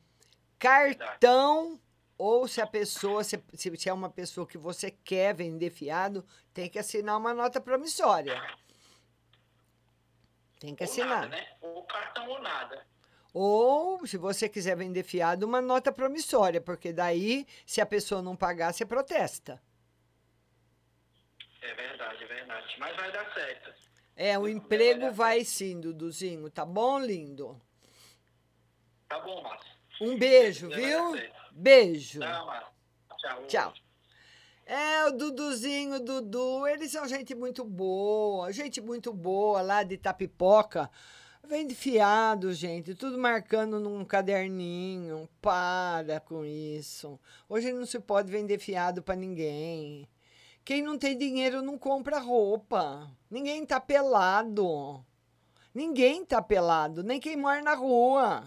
[0.58, 1.78] cartão
[2.18, 6.70] ou se a pessoa, se, se é uma pessoa que você quer vender fiado, tem
[6.70, 8.41] que assinar uma nota promissória.
[10.58, 11.10] Tem que Ou assinar.
[11.10, 11.47] nada, né?
[11.60, 12.88] Ou cartão ou nada.
[13.34, 18.38] Ou, se você quiser vender fiado, uma nota promissória, porque daí, se a pessoa não
[18.38, 19.62] pagar, você protesta.
[21.62, 22.76] É verdade, é verdade.
[22.80, 23.86] Mas vai dar certo.
[24.20, 27.61] É, o emprego vai sim, Duduzinho, tá bom, lindo?
[29.07, 29.72] Tá bom, Márcio.
[30.01, 31.13] Um beijo, viu?
[31.51, 32.20] Beijo.
[32.20, 32.72] Tá.
[33.18, 33.43] Tchau.
[33.47, 33.74] Tchau.
[34.65, 40.89] É, o Duduzinho, Dudu, eles são gente muito boa, gente muito boa lá de Tapipoca.
[41.47, 45.30] Vende fiado, gente, tudo marcando num caderninho.
[45.39, 47.20] Para com isso.
[47.47, 50.09] Hoje não se pode vender fiado para ninguém.
[50.68, 53.09] Quem não tem dinheiro não compra roupa.
[53.32, 55.01] Ninguém tá pelado.
[55.74, 58.43] Ninguém tá pelado, nem quem mora na rua.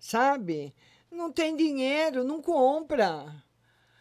[0.00, 0.74] Sabe?
[1.08, 3.32] Não tem dinheiro, não compra.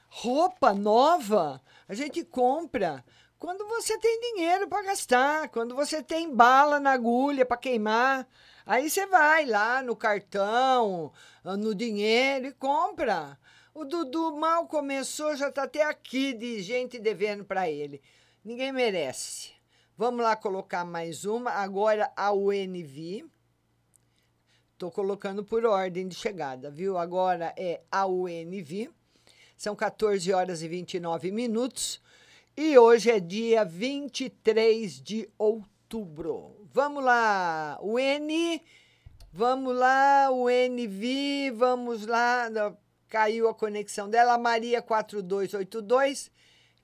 [0.10, 3.06] Roupa nova, a gente compra
[3.38, 8.28] quando você tem dinheiro para gastar, quando você tem bala na agulha para queimar.
[8.66, 13.38] Aí você vai lá no cartão, no dinheiro e compra.
[13.78, 18.02] O Dudu mal começou, já está até aqui de gente devendo para ele.
[18.44, 19.52] Ninguém merece.
[19.96, 21.52] Vamos lá colocar mais uma.
[21.52, 23.24] Agora a UNV.
[24.74, 26.98] Estou colocando por ordem de chegada, viu?
[26.98, 28.90] Agora é a UNV.
[29.56, 32.02] São 14 horas e 29 minutos.
[32.58, 36.68] E hoje é dia 23 de outubro.
[36.74, 38.60] Vamos lá, o N.
[39.32, 41.52] Vamos lá, o NV.
[41.52, 42.50] Vamos lá.
[43.10, 44.34] Caiu a conexão dela.
[44.34, 46.32] A Maria 4282,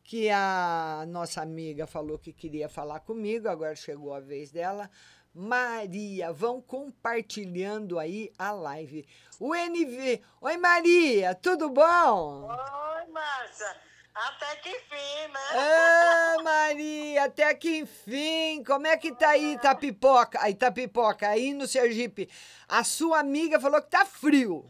[0.03, 3.49] que a nossa amiga falou que queria falar comigo.
[3.49, 4.89] Agora chegou a vez dela.
[5.33, 9.05] Maria, vão compartilhando aí a live.
[9.39, 10.21] O NV.
[10.41, 12.47] Oi, Maria, tudo bom?
[12.47, 13.75] Oi, Márcia.
[14.13, 15.39] Até que enfim, né?
[15.53, 18.63] Ah, Maria, até que enfim.
[18.63, 20.39] Como é que tá aí Itapipoca?
[20.39, 22.29] Aí Itapipoca, aí no Sergipe.
[22.67, 24.69] A sua amiga falou que tá frio.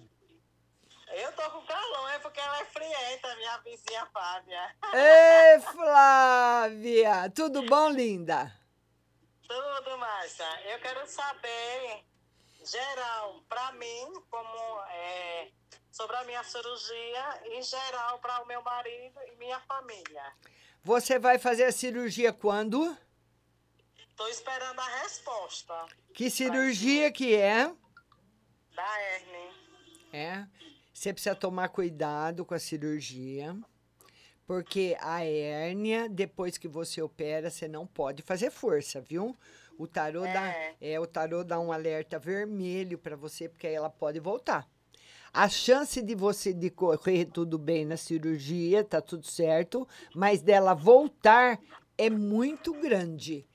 [1.15, 4.75] Eu tô com calor, é porque ela é frienta, minha vizinha Fábia.
[4.93, 8.51] Ei, Flávia, tudo bom, linda?
[9.47, 10.71] Tudo, Márcia.
[10.71, 12.03] Eu quero saber,
[12.65, 15.51] geral, pra mim, como é,
[15.91, 20.33] sobre a minha cirurgia e geral para o meu marido e minha família.
[20.83, 22.97] Você vai fazer a cirurgia quando?
[24.15, 25.85] Tô esperando a resposta.
[26.15, 27.71] Que cirurgia que é?
[28.75, 29.53] Da hernia.
[30.11, 30.47] É.
[30.93, 33.57] Você precisa tomar cuidado com a cirurgia,
[34.45, 39.35] porque a hérnia, depois que você opera, você não pode fazer força, viu?
[39.77, 40.33] O tarô É.
[40.33, 44.69] dá, é, o tarô dá um alerta vermelho para você, porque aí ela pode voltar.
[45.33, 50.75] A chance de você de correr tudo bem na cirurgia, tá tudo certo, mas dela
[50.75, 51.59] voltar
[51.97, 53.47] é muito grande.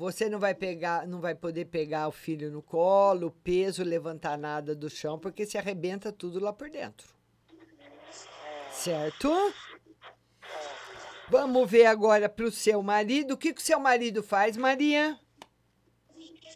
[0.00, 4.38] Você não vai pegar, não vai poder pegar o filho no colo, o peso, levantar
[4.38, 7.06] nada do chão, porque se arrebenta tudo lá por dentro.
[8.72, 9.28] Certo?
[11.28, 13.34] Vamos ver agora para o seu marido.
[13.34, 15.20] O que que o seu marido faz, Maria?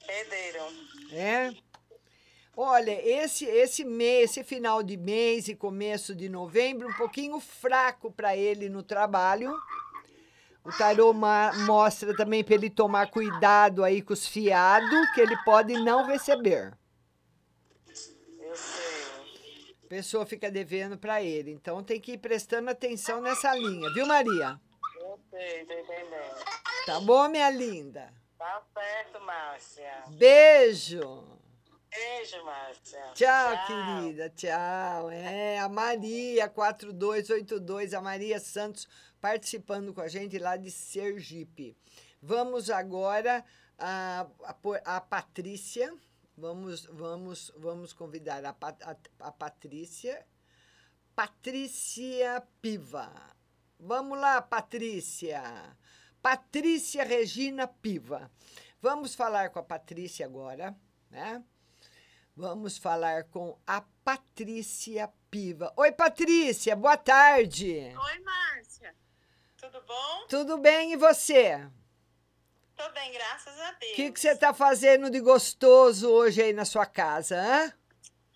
[0.07, 0.65] Pedreiro.
[1.13, 1.53] É?
[2.57, 8.11] Olha, esse esse mês, esse final de mês e começo de novembro, um pouquinho fraco
[8.11, 9.55] para ele no trabalho.
[10.65, 15.75] O tarô mostra também para ele tomar cuidado aí com os fiados que ele pode
[15.75, 16.73] não receber.
[18.41, 19.77] Eu sei.
[19.85, 24.07] A pessoa fica devendo para ele, então tem que ir prestando atenção nessa linha, viu,
[24.07, 24.59] Maria?
[24.99, 26.45] Eu sei, tô entendendo.
[26.87, 28.11] Tá bom, minha linda?
[28.39, 30.03] Tá certo, Márcia.
[30.09, 31.25] Beijo.
[31.91, 33.03] Beijo, Márcia.
[33.15, 34.31] Tchau, querida.
[34.31, 35.11] Tchau.
[35.11, 38.89] É, a Maria 4282, a Maria Santos
[39.29, 41.75] participando com a gente lá de Sergipe.
[42.21, 43.43] Vamos agora
[43.79, 45.97] a, a, a Patrícia.
[46.37, 50.27] Vamos, vamos, vamos convidar a, Pa- a, a Patrícia.
[51.17, 53.11] Patrícia Piva.
[53.81, 55.43] Vamos lá, Patrícia.
[56.21, 58.31] Patrícia Regina Piva.
[58.83, 60.77] Vamos falar com a Patrícia agora,
[61.11, 61.43] né?
[62.37, 65.73] Vamos falar com a Patrícia Piva.
[65.79, 67.75] Oi, Patrícia, boa tarde.
[67.97, 68.95] Oi, Márcia.
[69.65, 70.27] Tudo bom?
[70.29, 71.67] Tudo bem e você?
[72.77, 73.93] Tô bem, graças a Deus.
[73.93, 77.73] O que que você está fazendo de gostoso hoje aí na sua casa, hã?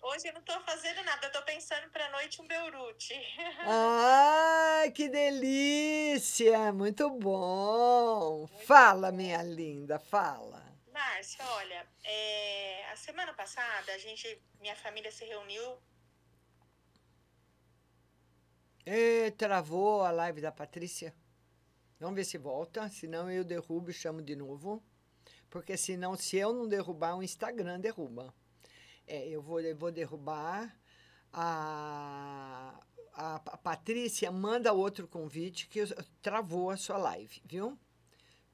[0.01, 3.13] Hoje eu não tô fazendo nada, eu tô pensando pra noite um beurute.
[3.61, 6.73] Ai, que delícia!
[6.73, 8.47] Muito bom.
[8.65, 10.65] Fala, minha linda, fala.
[10.91, 15.77] Márcia, olha, é, a semana passada a gente, minha família se reuniu.
[18.83, 21.13] Ê, travou a live da Patrícia.
[21.99, 24.81] Vamos ver se volta, senão eu derrubo e chamo de novo.
[25.49, 28.33] Porque senão, se eu não derrubar, o Instagram derruba.
[29.05, 30.73] É, eu vou, eu vou derrubar.
[31.33, 32.79] A,
[33.13, 35.83] a, a Patrícia manda outro convite que
[36.21, 37.77] travou a sua live, viu?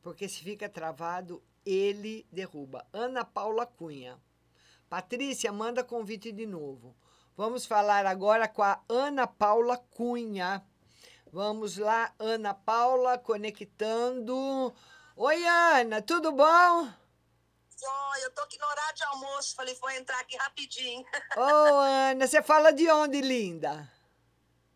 [0.02, 2.88] Porque se fica travado, ele derruba.
[2.92, 4.20] Ana Paula Cunha.
[4.90, 6.96] Patrícia, manda convite de novo.
[7.38, 10.66] Vamos falar agora com a Ana Paula Cunha.
[11.36, 14.74] Vamos lá, Ana Paula, conectando.
[15.18, 16.86] Oi, Ana, tudo bom?
[17.78, 19.54] Joia, eu tô aqui no horário de almoço.
[19.54, 21.06] Falei, vou entrar aqui rapidinho.
[21.36, 23.92] Ô, Ana, você fala de onde, linda?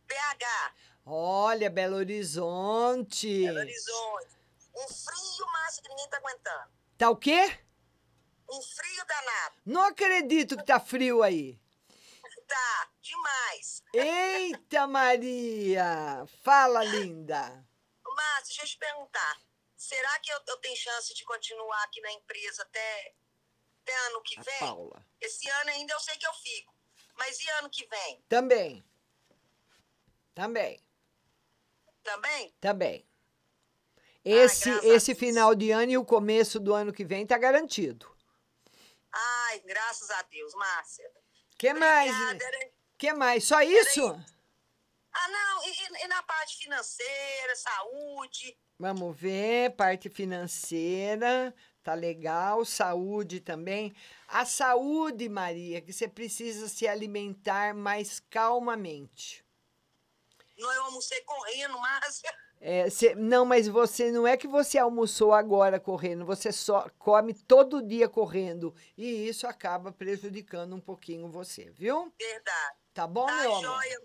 [0.05, 0.74] PH,
[1.05, 3.45] Olha, Belo Horizonte.
[3.45, 4.28] Belo Horizonte.
[4.76, 6.72] Um frio, Márcia, que ninguém tá aguentando.
[6.97, 7.57] Tá o quê?
[8.49, 9.55] Um frio danado.
[9.66, 11.57] Não acredito que tá frio aí.
[12.45, 13.84] Tá, demais.
[13.93, 16.26] Eita, Maria!
[16.43, 17.68] Fala, linda.
[18.05, 19.41] Ô, Márcia, deixa eu te perguntar.
[19.76, 23.16] Será que eu, eu tenho chance de continuar aqui na empresa até,
[23.82, 24.60] até ano que A vem?
[24.60, 25.05] Paula.
[25.22, 26.74] Esse ano ainda eu sei que eu fico.
[27.16, 28.22] Mas e ano que vem?
[28.30, 28.84] Também.
[30.36, 30.84] Também.
[32.03, 32.55] Também?
[32.62, 33.05] Também.
[34.24, 37.38] Esse, graças a esse final de ano e o começo do ano que vem tá
[37.38, 38.10] garantido.
[39.12, 41.10] Ai, graças a Deus, Márcia.
[41.57, 42.12] Que mais?
[42.12, 43.45] Obrigada, era- Que mais?
[43.45, 44.05] Só isso?
[45.11, 48.57] Ah, não, e, e- na parte financeira, saúde?
[48.77, 53.93] Vamos ver, parte financeira, tá legal, saúde também.
[54.27, 59.43] A saúde, Maria, que você precisa se alimentar mais calmamente.
[60.57, 62.29] Não, eu almocei correndo, Márcia.
[62.61, 67.33] É, cê- não, mas você não é que você almoçou agora correndo, você só come
[67.33, 68.75] todo dia correndo.
[68.97, 72.13] E isso acaba prejudicando um pouquinho você, viu?
[72.19, 72.75] Verdade.
[72.99, 73.61] Tá bom, Tá meu amor?
[73.63, 73.99] joia.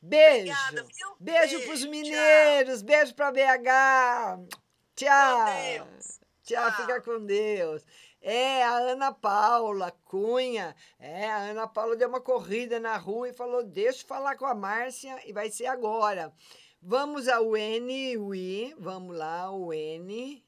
[0.00, 0.52] Beijo.
[0.52, 0.82] Obrigada?
[1.18, 1.90] Beijo, Beijo, pros tchau.
[1.90, 4.46] mineiros, beijo pra BH.
[4.94, 5.44] Tchau.
[5.84, 6.20] Deus.
[6.44, 7.84] Tchau, fica com Deus.
[8.20, 10.76] É, a Ana Paula Cunha.
[11.00, 14.46] É, a Ana Paula deu uma corrida na rua e falou: Deixa eu falar com
[14.46, 16.32] a Márcia e vai ser agora.
[16.80, 18.76] Vamos ao N, o I.
[18.78, 20.46] Vamos lá, o N.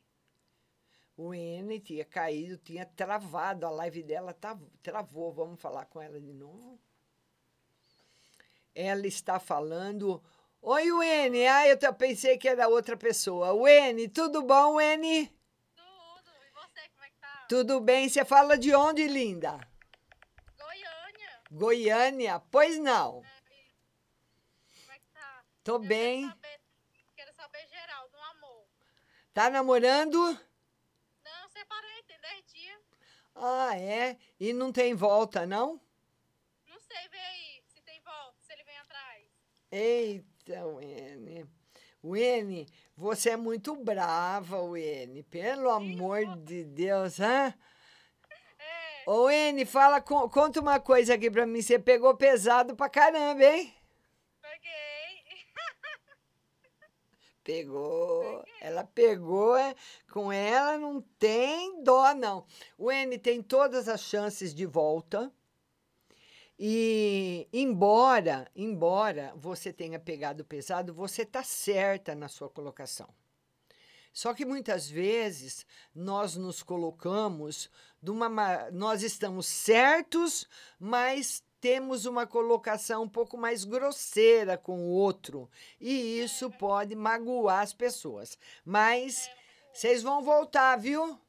[1.16, 3.66] O N tinha caído, tinha travado.
[3.66, 5.32] A live dela tá- travou.
[5.32, 6.78] Vamos falar com ela de novo.
[8.80, 10.22] Ela está falando.
[10.62, 11.44] Oi, Weni.
[11.48, 13.52] Ah, eu pensei que era outra pessoa.
[13.52, 15.26] Weni, tudo bom, Weni?
[15.74, 16.30] Tudo.
[16.46, 17.46] E você, como é que tá?
[17.48, 18.08] Tudo bem.
[18.08, 19.58] Você fala de onde, linda?
[20.56, 21.42] Goiânia.
[21.50, 22.42] Goiânia?
[22.52, 23.14] Pois não.
[23.14, 25.44] Como é que tá?
[25.64, 26.32] Tô bem.
[27.16, 28.64] Quero saber geral do amor.
[29.34, 30.18] Tá namorando?
[31.24, 32.80] Não, separei, tem 10 dias.
[33.34, 34.16] Ah, é?
[34.38, 35.80] E não tem volta, não?
[36.66, 39.24] Não sei, vê aí se tem volta, se ele vem atrás.
[39.70, 41.46] Eita, Weni.
[42.02, 42.66] Weni,
[42.96, 45.22] você é muito brava, Weni.
[45.24, 47.52] Pelo amor de Deus, hã?
[49.06, 51.62] Ô, Weni, fala, co- conta uma coisa aqui pra mim.
[51.62, 53.74] Você pegou pesado pra caramba, hein?
[54.42, 55.38] Peguei.
[57.42, 58.44] Pegou.
[58.60, 59.56] Ela pegou.
[59.56, 59.74] é,
[60.12, 62.46] Com ela não tem dó, não.
[62.76, 65.32] O N tem todas as chances de volta.
[66.58, 73.08] E embora, embora você tenha pegado pesado, você tá certa na sua colocação.
[74.12, 77.70] Só que muitas vezes nós nos colocamos
[78.02, 80.48] numa, ma- nós estamos certos,
[80.80, 85.48] mas temos uma colocação um pouco mais grosseira com o outro,
[85.80, 88.36] e isso pode magoar as pessoas.
[88.64, 89.30] Mas
[89.72, 91.20] vocês vão voltar, viu?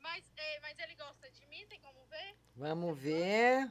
[0.00, 0.24] Mas,
[0.62, 2.34] mas ele gosta de mim, tem como ver?
[2.56, 3.70] Vamos ver.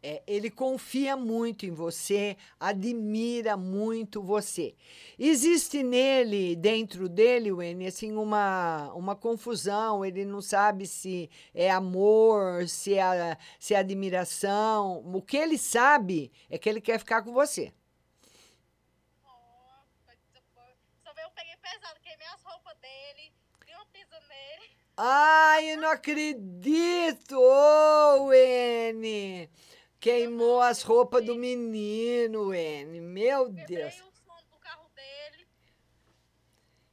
[0.00, 4.76] É, ele confia muito em você, admira muito você.
[5.18, 10.04] Existe nele, dentro dele, Wendy, assim, uma, uma confusão.
[10.04, 15.02] Ele não sabe se é amor, se é, se é admiração.
[15.12, 17.72] O que ele sabe é que ele quer ficar com você.
[21.02, 23.32] Só veio, eu peguei pesado, queimei as roupas dele,
[23.66, 24.70] dei uma pisa nele.
[24.96, 27.36] Ai, eu não acredito!
[27.36, 29.50] Ô, N!
[30.00, 33.00] Queimou as roupas do menino, N.
[33.00, 33.94] Meu Deus.
[33.94, 35.46] o som do carro dele.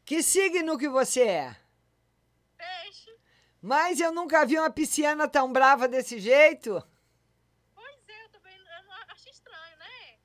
[0.03, 1.56] Que signo que você é?
[2.58, 3.16] Peixe.
[3.62, 6.84] Mas eu nunca vi uma pisciana tão brava desse jeito.
[7.76, 10.18] Pois é, eu também eu não acho estranho, né?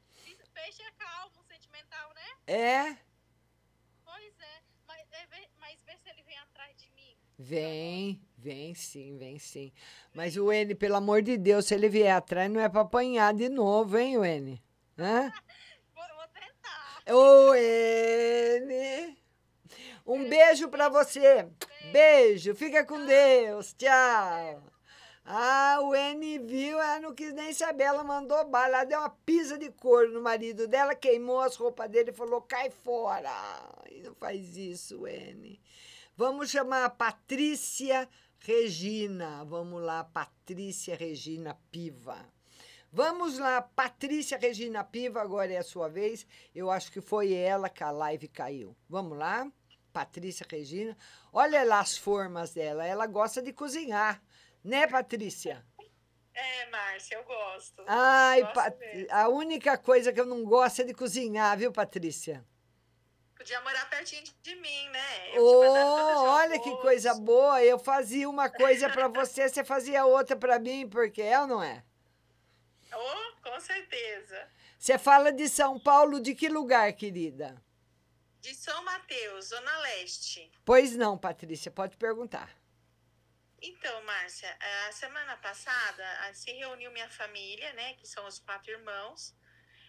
[0.54, 2.22] Peixe é calmo, sentimental, né?
[2.46, 2.96] É?
[4.04, 5.28] Pois é, mas, é,
[5.58, 7.14] mas vê se ele vem atrás de mim.
[7.38, 9.72] Vem, vem sim, vem sim.
[10.14, 13.32] Mas o N, pelo amor de Deus, se ele vier atrás, não é pra apanhar
[13.34, 14.60] de novo, hein, o N?
[14.98, 15.32] Hã?
[15.94, 17.14] Vou, vou tentar.
[17.14, 19.16] Ô, N!
[20.06, 21.46] Um beijo pra você.
[21.92, 23.74] Beijo, fica com Deus.
[23.74, 24.62] Tchau.
[25.24, 29.10] Ah, o N viu, ela não quis nem saber, ela mandou bala, ela deu uma
[29.10, 33.30] pisa de couro no marido dela, queimou as roupas dele e falou, cai fora.
[33.84, 35.60] Ai, não faz isso, N.
[36.16, 38.08] Vamos chamar a Patrícia
[38.40, 39.44] Regina.
[39.44, 42.16] Vamos lá, Patrícia Regina Piva.
[42.92, 46.26] Vamos lá, Patrícia Regina Piva, agora é a sua vez.
[46.54, 48.76] Eu acho que foi ela que a live caiu.
[48.88, 49.46] Vamos lá?
[49.92, 50.96] Patrícia Regina.
[51.32, 52.84] Olha lá as formas dela.
[52.86, 54.20] Ela gosta de cozinhar.
[54.64, 55.64] Né, Patrícia?
[56.34, 57.82] É, Márcia, eu gosto.
[57.86, 58.78] Ai, Gosto Pat-
[59.10, 62.44] a única coisa que eu não gosto é de cozinhar, viu, Patrícia?
[63.40, 65.30] Podia morar pertinho de- mim, né?
[65.34, 65.86] Eu dia
[66.18, 67.64] olha que coisa boa.
[67.64, 71.62] Eu fazia uma coisa pra você, você fazia outra pra mim, porque é ou não
[71.62, 71.82] é?
[72.92, 74.46] Oh, com certeza.
[74.78, 77.56] Você fala de São Paulo, de que lugar, querida?
[78.42, 80.52] De São Mateus, Zona Leste.
[80.62, 82.54] Pois não, Patrícia, pode perguntar.
[83.62, 84.54] Então, Márcia,
[84.86, 87.94] a semana passada se reuniu minha família, né?
[87.94, 89.34] Que são os quatro irmãos,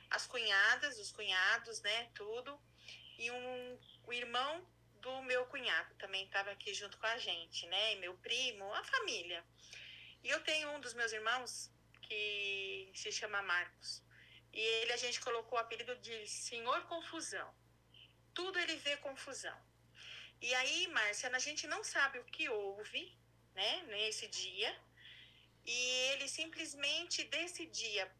[0.09, 2.07] as cunhadas, os cunhados, né?
[2.15, 2.57] Tudo.
[3.21, 4.51] E um, o irmão
[4.99, 7.93] do meu cunhado também estava aqui junto com a gente, né?
[7.93, 9.45] E meu primo, a família.
[10.23, 14.03] E eu tenho um dos meus irmãos que se chama Marcos.
[14.51, 17.47] E ele a gente colocou o apelido de Senhor Confusão.
[18.33, 19.57] Tudo ele vê confusão.
[20.41, 23.15] E aí, Márcia, a gente não sabe o que houve,
[23.53, 24.71] né, nesse dia.
[25.63, 25.77] E
[26.11, 28.11] ele simplesmente desse dia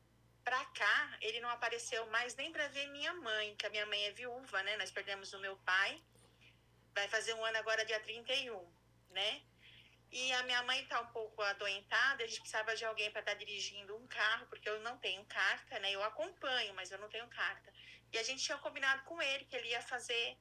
[0.44, 4.06] pra cá, ele não apareceu mais nem pra ver minha mãe, que a minha mãe
[4.06, 4.78] é viúva, né?
[4.78, 6.02] Nós perdemos o meu pai.
[6.94, 8.66] Vai fazer um ano agora, dia 31,
[9.12, 9.42] né?
[10.12, 13.34] E a minha mãe tá um pouco adoentada, a gente precisava de alguém para estar
[13.36, 15.92] dirigindo um carro, porque eu não tenho carta, né?
[15.92, 17.72] Eu acompanho, mas eu não tenho carta.
[18.12, 20.38] E a gente tinha combinado com ele que ele ia fazer,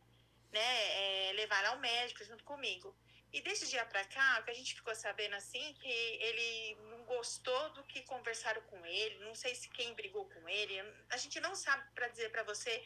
[0.51, 2.97] né, é, levar ao médico junto comigo.
[3.33, 7.05] E desse dia pra cá, o que a gente ficou sabendo assim, que ele não
[7.05, 11.39] gostou do que conversaram com ele, não sei se quem brigou com ele, a gente
[11.39, 12.85] não sabe para dizer para você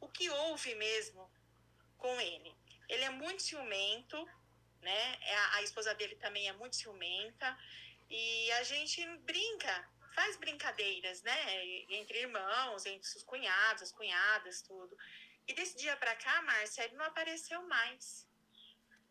[0.00, 1.30] o que houve mesmo
[1.96, 2.54] com ele.
[2.88, 4.22] Ele é muito ciumento,
[4.82, 5.18] né?
[5.22, 7.58] É A, a esposa dele também é muito ciumenta
[8.10, 11.64] e a gente brinca, faz brincadeiras, né?
[11.88, 14.96] Entre irmãos, entre os cunhados, as cunhadas, tudo.
[15.48, 18.25] E desse dia pra cá, Márcia, ele não apareceu mais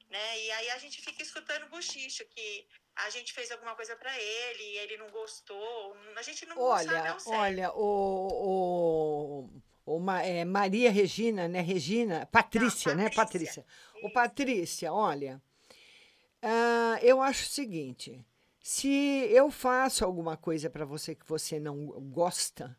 [0.09, 0.39] né?
[0.39, 4.63] E aí a gente fica escutando bochicho que a gente fez alguma coisa pra ele
[4.63, 5.95] e ele não gostou.
[6.15, 7.39] A gente não sabe Olha, ao certo.
[7.39, 9.49] olha, o,
[9.85, 11.61] o, o é, Maria Regina, né?
[11.61, 13.09] Regina, Patrícia, né?
[13.09, 13.65] Patrícia.
[14.03, 15.41] O Patrícia, olha,
[16.41, 18.25] ah, eu acho o seguinte:
[18.61, 18.87] se
[19.31, 22.77] eu faço alguma coisa para você que você não gosta,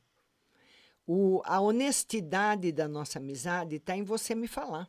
[1.06, 4.88] o, a honestidade da nossa amizade está em você me falar.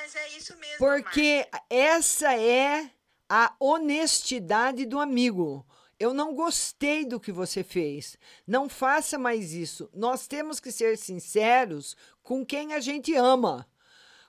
[0.00, 2.90] Mas é isso mesmo, Porque essa é
[3.28, 5.66] a honestidade do amigo.
[5.98, 8.16] Eu não gostei do que você fez.
[8.46, 9.90] Não faça mais isso.
[9.92, 13.66] Nós temos que ser sinceros com quem a gente ama.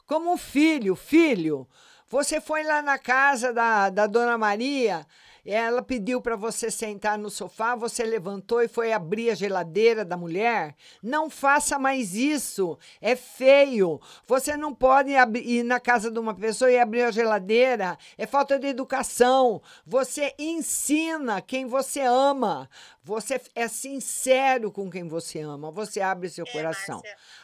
[0.08, 1.68] Como um filho, filho,
[2.08, 5.06] você foi lá na casa da, da dona Maria,
[5.46, 10.18] ela pediu para você sentar no sofá, você levantou e foi abrir a geladeira da
[10.18, 10.76] mulher.
[11.02, 14.00] Não faça mais isso, é feio.
[14.28, 18.60] Você não pode ir na casa de uma pessoa e abrir a geladeira, é falta
[18.60, 19.62] de educação.
[19.86, 22.70] Você ensina quem você ama.
[23.04, 27.02] Você é sincero com quem você ama, você abre seu coração.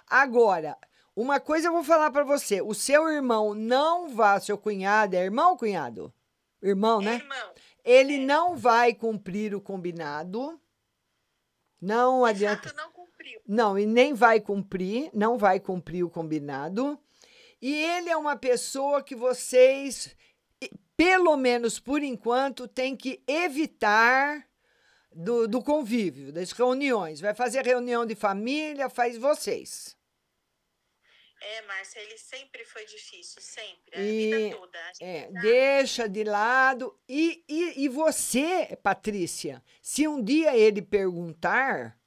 [0.08, 0.78] Agora,
[1.16, 5.24] uma coisa eu vou falar para você: o seu irmão não vá, seu cunhado, é
[5.24, 6.14] irmão ou cunhado?
[6.62, 7.22] Irmão, né?
[7.86, 10.60] Ele não vai cumprir o combinado.
[11.80, 12.74] Não adianta.
[12.74, 13.40] não cumpriu.
[13.48, 17.00] Não, e nem vai cumprir, não vai cumprir o combinado.
[17.62, 20.16] E ele é uma pessoa que vocês,
[20.98, 24.48] pelo menos por enquanto, tem que evitar
[25.14, 27.22] do, do convívio, das reuniões.
[27.22, 29.96] Vai fazer reunião de família, faz vocês.
[31.42, 34.80] É, Márcia, ele sempre foi difícil, sempre, a E, vida toda.
[35.00, 35.42] É, sabe.
[35.42, 36.98] deixa de lado.
[37.08, 41.98] E, e, e você, Patrícia, se um dia ele perguntar.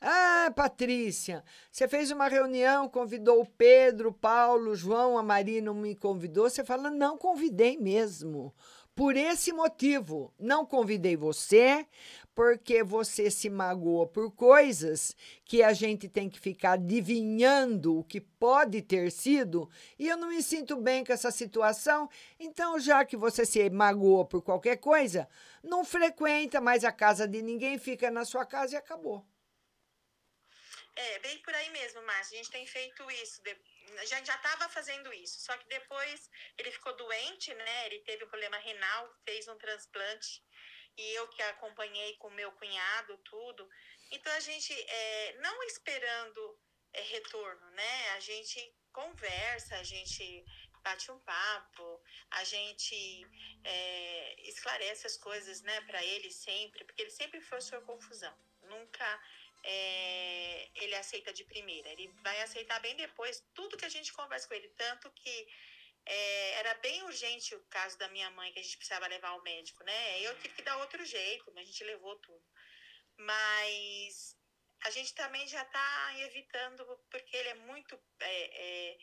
[0.00, 5.60] Ah, Patrícia, você fez uma reunião, convidou o Pedro, o Paulo, o João, a Maria
[5.62, 6.48] não me convidou.
[6.48, 8.54] Você fala, não convidei mesmo.
[8.96, 11.86] Por esse motivo, não convidei você,
[12.34, 18.22] porque você se magoa por coisas que a gente tem que ficar adivinhando o que
[18.22, 19.68] pode ter sido,
[19.98, 22.08] e eu não me sinto bem com essa situação.
[22.40, 25.28] Então, já que você se magoa por qualquer coisa,
[25.62, 29.22] não frequenta mais a casa de ninguém, fica na sua casa e acabou.
[30.96, 32.40] É, bem por aí mesmo, Márcia.
[32.40, 33.42] A gente tem feito isso.
[33.42, 35.40] de- A gente já estava fazendo isso.
[35.40, 37.86] Só que depois ele ficou doente, né?
[37.86, 40.42] Ele teve um problema renal, fez um transplante.
[40.96, 43.68] E eu que acompanhei com meu cunhado, tudo.
[44.10, 46.58] Então a gente, é, não esperando
[46.92, 48.10] é, retorno, né?
[48.12, 50.44] A gente conversa, a gente
[50.82, 53.26] bate um papo, a gente
[53.64, 58.32] é, esclarece as coisas, né, para ele sempre, porque ele sempre foi senhor confusão.
[58.62, 59.22] Nunca
[59.66, 61.90] é, ele aceita de primeira.
[61.90, 64.68] Ele vai aceitar bem depois tudo que a gente conversa com ele.
[64.70, 65.48] Tanto que
[66.06, 69.42] é, era bem urgente o caso da minha mãe, que a gente precisava levar ao
[69.42, 70.20] médico, né?
[70.20, 72.44] Eu tive que dar outro jeito, mas a gente levou tudo.
[73.18, 74.36] Mas
[74.84, 78.00] a gente também já está evitando, porque ele é muito.
[78.20, 78.98] é, é,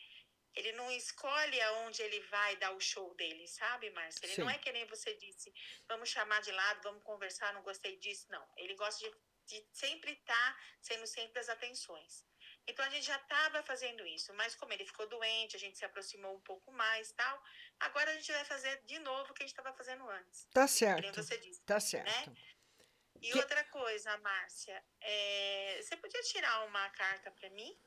[0.56, 4.24] ele não escolhe aonde ele vai dar o show dele, sabe, Márcia?
[4.24, 4.54] Ele não Sim.
[4.54, 5.52] é que nem você disse,
[5.88, 8.26] vamos chamar de lado, vamos conversar, não gostei disso.
[8.30, 8.46] Não.
[8.56, 9.16] Ele gosta de,
[9.46, 12.24] de sempre estar sendo o centro das atenções.
[12.66, 15.84] Então a gente já estava fazendo isso, mas como ele ficou doente, a gente se
[15.84, 17.42] aproximou um pouco mais tal.
[17.80, 20.46] Agora a gente vai fazer de novo o que a gente estava fazendo antes.
[20.52, 21.22] Tá Que certo.
[21.22, 21.60] você disse.
[21.62, 22.32] Tá certo.
[23.20, 27.78] E Que- outra coisa, Márcia, é, você podia tirar uma carta para mim?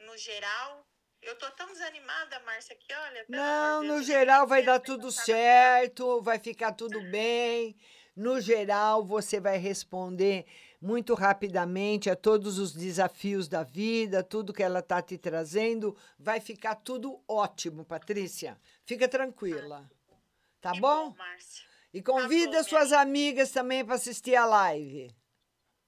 [0.00, 0.86] No geral,
[1.22, 3.24] eu tô tão desanimada, Márcia, que olha.
[3.28, 7.78] Não, no geral vai dar tudo certo, vai ficar tudo bem.
[8.14, 10.44] No geral, você vai responder
[10.80, 15.96] muito rapidamente a todos os desafios da vida, tudo que ela está te trazendo.
[16.18, 18.60] Vai ficar tudo ótimo, Patrícia.
[18.84, 19.90] Fica tranquila.
[20.60, 21.14] Tá bom?
[21.16, 21.64] Márcia.
[21.94, 25.14] E convida suas amigas também para assistir a live.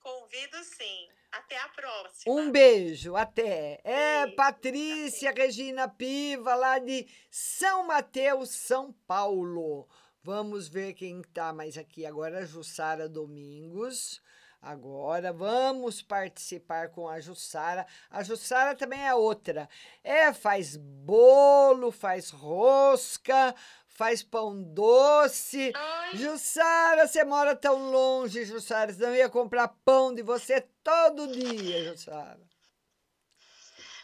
[0.01, 1.09] Convido sim.
[1.33, 2.33] Até a próxima.
[2.33, 3.81] Um beijo, até.
[3.83, 9.89] É Patrícia Regina Piva, lá de São Mateus, São Paulo.
[10.25, 14.23] Vamos ver quem está mais aqui agora, Jussara Domingos.
[14.63, 17.87] Agora vamos participar com a Jussara.
[18.09, 19.69] A Jussara também é outra.
[20.03, 23.55] É, faz bolo, faz rosca,
[23.87, 25.75] faz pão doce.
[26.15, 28.95] Jussara, você mora tão longe, Jussara.
[28.95, 32.41] Senão eu ia comprar pão de você todo dia, Jussara.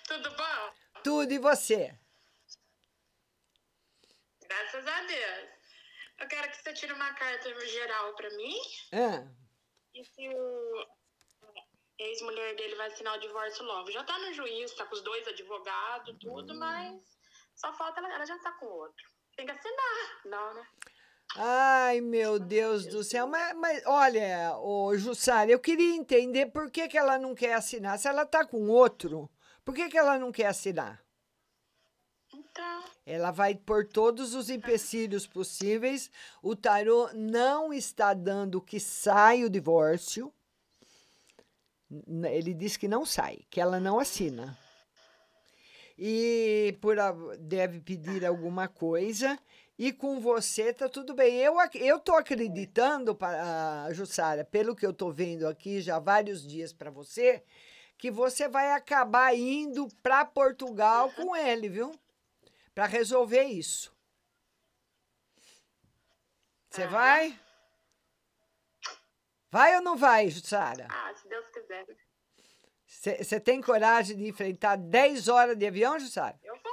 [0.06, 1.00] Tudo bom?
[1.02, 1.98] Tudo e você?
[4.46, 5.59] Graças a Deus.
[6.20, 8.54] Eu quero que você tire uma carta geral pra mim.
[8.92, 9.26] Ah,
[9.94, 10.86] E se o
[11.98, 13.90] ex-mulher dele vai assinar o divórcio logo.
[13.90, 17.02] Já tá no juiz, tá com os dois advogados, tudo, mas
[17.54, 19.04] só falta ela, ela já tá com o outro.
[19.36, 20.20] Tem que assinar.
[20.24, 20.66] Não, né?
[21.36, 23.26] Ai, meu Deus do céu.
[23.26, 27.98] Mas, mas olha, ô, Jussara, eu queria entender por que, que ela não quer assinar.
[27.98, 29.30] Se ela tá com outro,
[29.64, 31.02] por que, que ela não quer assinar?
[32.50, 36.10] Então, Ela vai por todos os empecilhos possíveis.
[36.42, 40.32] O tarô não está dando que sai o divórcio.
[42.30, 44.56] Ele diz que não sai, que ela não assina.
[45.98, 46.96] E por
[47.38, 49.38] deve pedir alguma coisa.
[49.78, 51.36] E com você tá tudo bem.
[51.36, 56.46] Eu, eu tô acreditando, para Jussara, pelo que eu tô vendo aqui já há vários
[56.46, 57.42] dias para você,
[57.96, 61.92] que você vai acabar indo para Portugal com ele, viu?
[62.74, 63.94] Para resolver isso.
[66.70, 67.38] Você vai?
[69.50, 70.86] Vai ou não vai, Jussara?
[70.88, 71.86] ah, se Deus quiser.
[72.86, 76.38] Você tem coragem de enfrentar 10 horas de avião, Jussara?
[76.42, 76.70] Eu vou.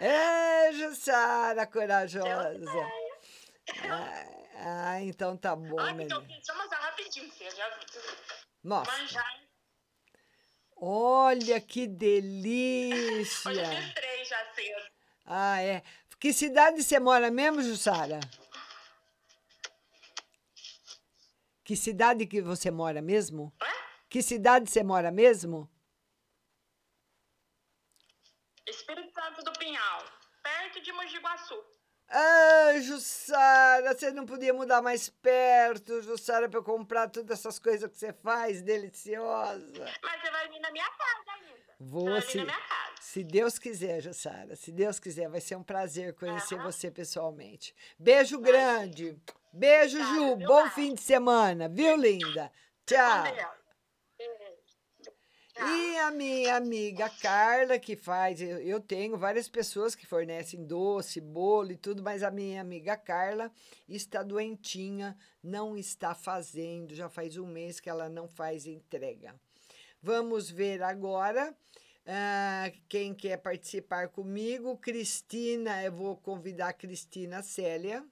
[0.00, 2.88] É, Jussara, corajosa.
[3.90, 7.78] Ah, ah, então tá bom, meu então, deixa eu mostrar rapidinho, você já
[8.62, 8.90] Nossa.
[8.92, 9.47] manjar.
[10.80, 13.52] Olha que Hoje eu delícia.
[13.82, 14.90] fiz três já cedo.
[15.26, 15.82] Ah, é.
[16.20, 18.20] Que cidade você mora mesmo, Jussara?
[21.64, 23.52] Que cidade que você mora mesmo?
[24.08, 25.68] Que cidade você mora mesmo?
[28.66, 30.04] Espírito Santo do Pinhal,
[30.42, 31.62] perto de Mogi Guaçu.
[32.10, 37.90] Ah, Jussara, você não podia mudar mais perto, Jussara, para eu comprar todas essas coisas
[37.90, 39.84] que você faz, deliciosa.
[40.02, 41.58] Mas você vai vir na minha casa ainda.
[41.80, 42.92] Vou, Você vai vir se, na minha casa.
[43.00, 47.74] se Deus quiser, Jussara, se Deus quiser, vai ser um prazer conhecer você pessoalmente.
[47.98, 49.16] Beijo grande.
[49.52, 50.36] Beijo, Ju.
[50.36, 52.50] Bom fim de semana, viu, linda?
[52.86, 53.24] Tchau.
[55.60, 61.20] E a minha amiga Carla, que faz, eu, eu tenho várias pessoas que fornecem doce,
[61.20, 63.50] bolo e tudo, mas a minha amiga Carla
[63.88, 69.34] está doentinha, não está fazendo, já faz um mês que ela não faz entrega.
[70.00, 71.52] Vamos ver agora
[72.06, 74.78] ah, quem quer participar comigo.
[74.78, 78.04] Cristina, eu vou convidar a Cristina Célia.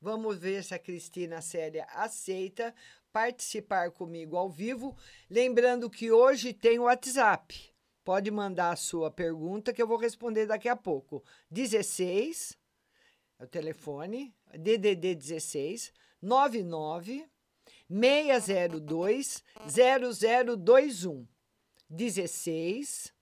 [0.00, 2.74] Vamos ver se a Cristina Célia aceita
[3.12, 4.96] participar comigo ao vivo.
[5.28, 7.72] Lembrando que hoje tem o WhatsApp.
[8.04, 11.22] Pode mandar a sua pergunta que eu vou responder daqui a pouco.
[11.50, 12.58] 16
[13.38, 17.28] é o telefone, DDD 16 99
[17.88, 21.28] 602 0021
[21.88, 23.12] 16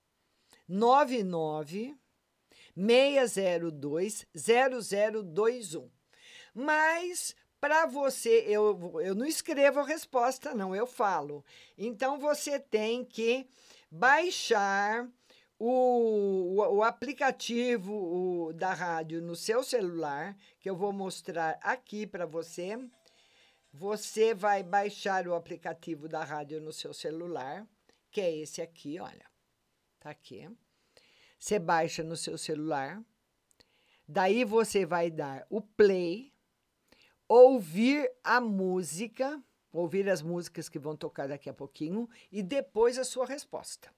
[0.67, 1.95] 99
[2.75, 5.91] 602 0021.
[6.53, 11.45] Mas Para você, eu, eu não escrevo a resposta, não, eu falo.
[11.77, 13.47] Então você tem que
[13.91, 15.07] baixar
[15.59, 22.07] o, o, o aplicativo o, da rádio no seu celular, que eu vou mostrar aqui
[22.07, 22.79] para você.
[23.71, 27.67] Você vai baixar o aplicativo da rádio no seu celular,
[28.09, 29.29] que é esse aqui, olha.
[29.99, 30.49] Tá aqui.
[31.37, 32.99] Você baixa no seu celular.
[34.07, 36.30] Daí você vai dar o play,
[37.33, 43.05] ouvir a música, ouvir as músicas que vão tocar daqui a pouquinho e depois a
[43.05, 43.89] sua resposta.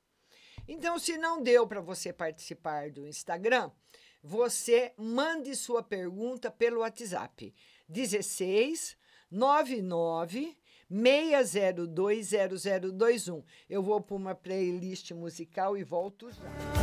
[0.67, 3.71] Então, se não deu para você participar do Instagram,
[4.21, 7.51] você mande sua pergunta pelo WhatsApp
[7.89, 8.95] 16
[9.31, 10.55] 99
[10.91, 13.43] 6020021.
[13.67, 16.82] Eu vou para uma playlist musical e volto já.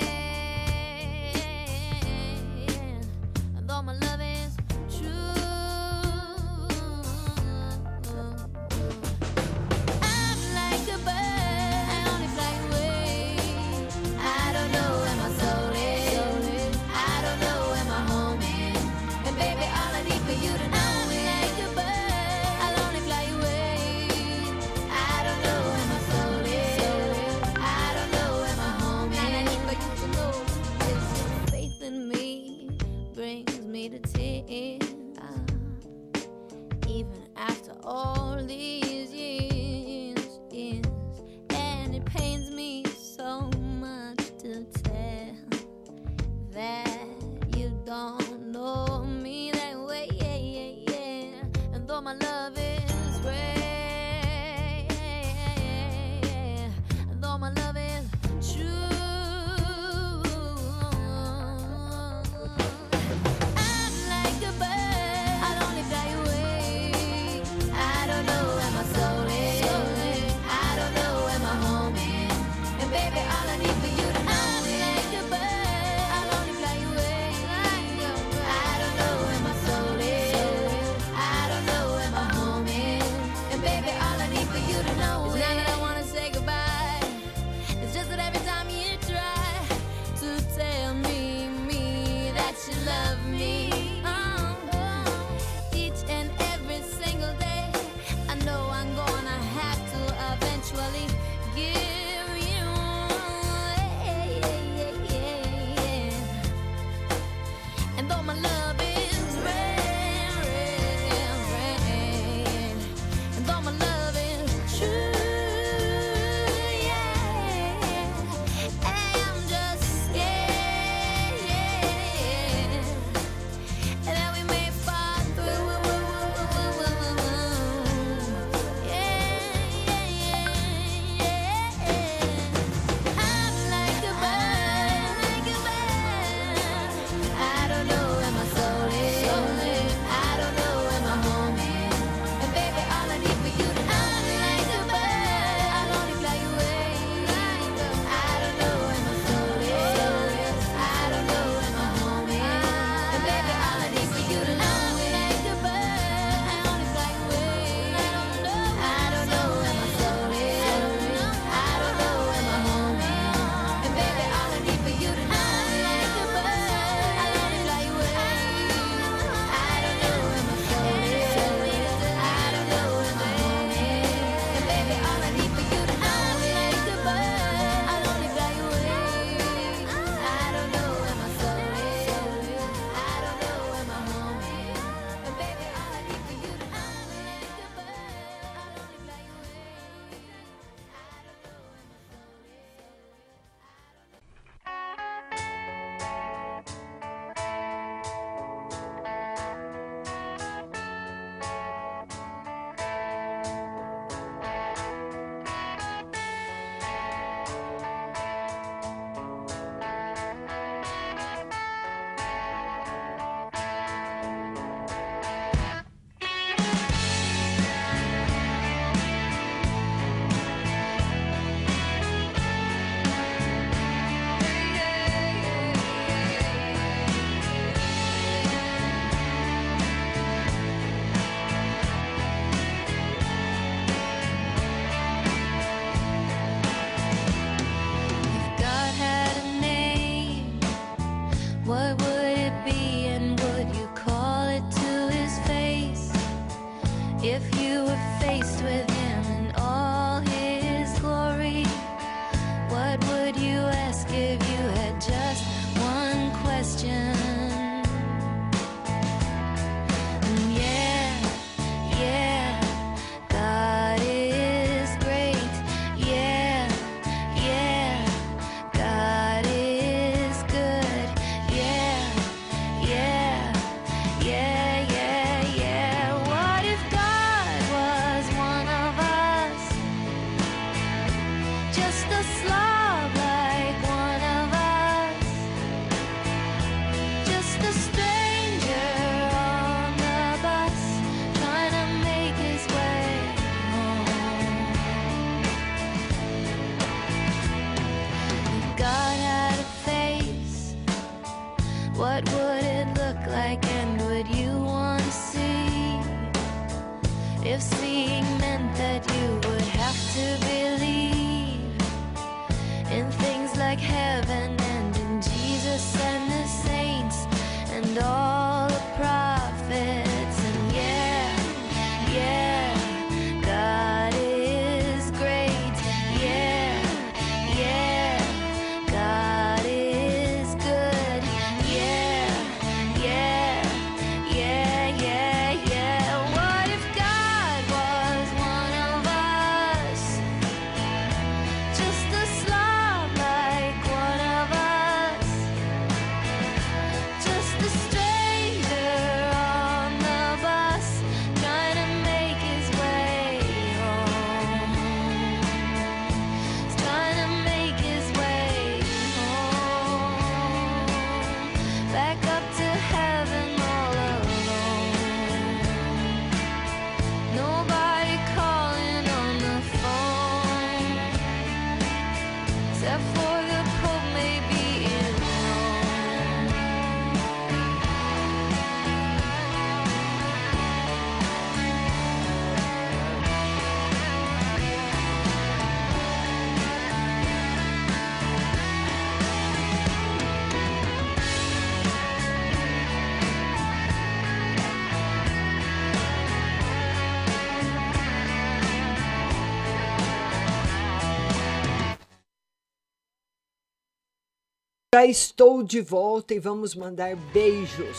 [405.05, 407.97] Estou de volta e vamos mandar beijos.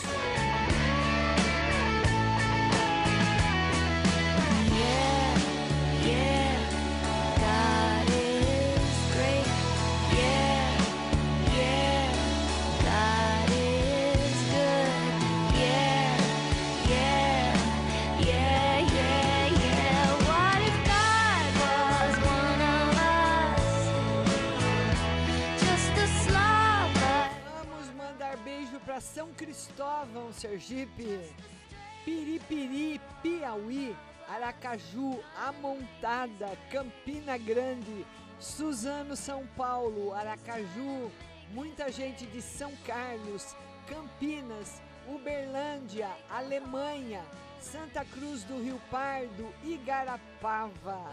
[34.53, 38.05] Aracaju, Amontada, Campina Grande,
[38.39, 41.11] Suzano, São Paulo, Aracaju,
[41.51, 43.55] muita gente de São Carlos,
[43.87, 47.23] Campinas, Uberlândia, Alemanha,
[47.59, 51.11] Santa Cruz do Rio Pardo, Igarapava,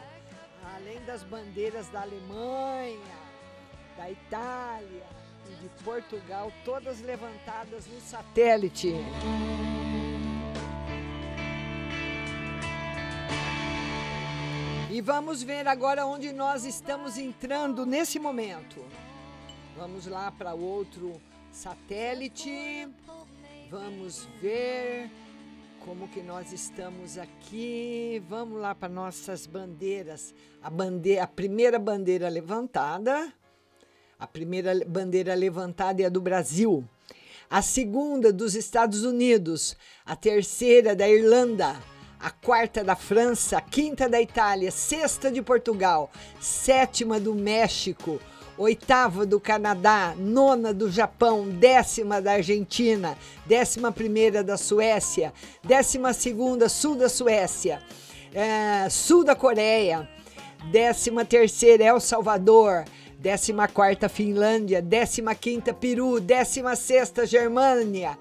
[0.76, 3.00] além das bandeiras da Alemanha,
[3.96, 5.06] da Itália
[5.48, 8.94] e de Portugal, todas levantadas no satélite.
[14.92, 18.84] E vamos ver agora onde nós estamos entrando nesse momento.
[19.76, 21.20] Vamos lá para outro
[21.52, 22.88] satélite.
[23.70, 25.08] Vamos ver
[25.84, 28.20] como que nós estamos aqui.
[28.28, 30.34] Vamos lá para nossas bandeiras.
[30.60, 33.32] A bandeira, a primeira bandeira levantada.
[34.18, 36.84] A primeira bandeira levantada é a do Brasil.
[37.48, 41.80] A segunda dos Estados Unidos, a terceira da Irlanda,
[42.20, 48.20] a quarta da França, a quinta da Itália, sexta de Portugal, sétima do México,
[48.58, 53.16] oitava do Canadá, nona do Japão, décima da Argentina,
[53.46, 55.32] décima primeira da Suécia,
[55.64, 57.82] décima segunda sul da Suécia,
[58.34, 60.06] eh, sul da Coreia,
[60.70, 62.84] décima terceira El Salvador,
[63.18, 68.18] décima quarta Finlândia, décima quinta Peru, décima sexta Germânia,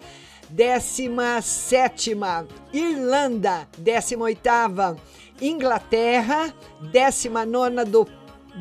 [0.49, 2.47] décima sétima.
[2.73, 4.97] Irlanda, décima oitava.
[5.41, 6.53] Inglaterra,
[6.91, 8.07] décima nona do,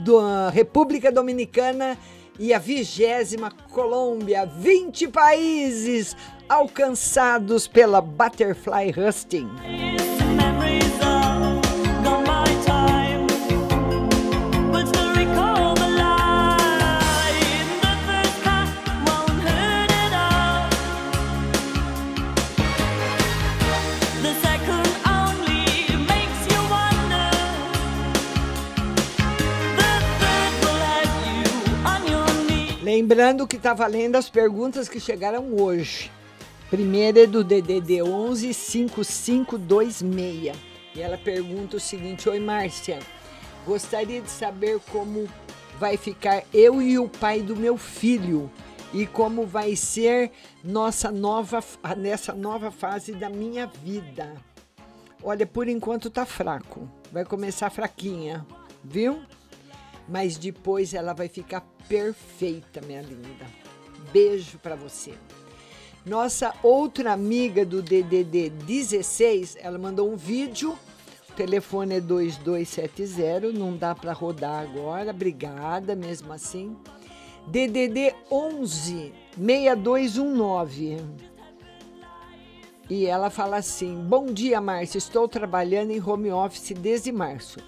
[0.04, 1.98] do ah, República Dominicana.
[2.40, 6.16] E a vigésima Colômbia, 20 países
[6.48, 9.48] alcançados pela Butterfly Husting.
[32.98, 36.10] Lembrando que tá valendo as perguntas que chegaram hoje.
[36.68, 40.56] Primeira é do DDD 11 5526.
[40.96, 42.98] E ela pergunta o seguinte: Oi, Márcia.
[43.64, 45.28] Gostaria de saber como
[45.78, 48.50] vai ficar eu e o pai do meu filho
[48.92, 50.32] e como vai ser
[50.64, 51.62] nossa nova
[51.96, 54.34] nessa nova fase da minha vida.
[55.22, 56.90] Olha, por enquanto tá fraco.
[57.12, 58.44] Vai começar fraquinha,
[58.82, 59.22] viu?
[60.08, 63.46] Mas depois ela vai ficar perfeita, minha linda.
[64.12, 65.12] Beijo pra você.
[66.06, 70.78] Nossa outra amiga do DDD 16, ela mandou um vídeo.
[71.28, 75.10] O telefone é 2270, não dá para rodar agora.
[75.10, 76.76] Obrigada, mesmo assim.
[77.46, 80.96] DDD 11 6219.
[82.90, 84.98] E ela fala assim: Bom dia, Márcia.
[84.98, 87.58] Estou trabalhando em home office desde março.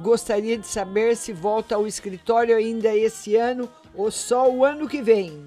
[0.00, 5.02] Gostaria de saber se volta ao escritório ainda esse ano ou só o ano que
[5.02, 5.44] vem.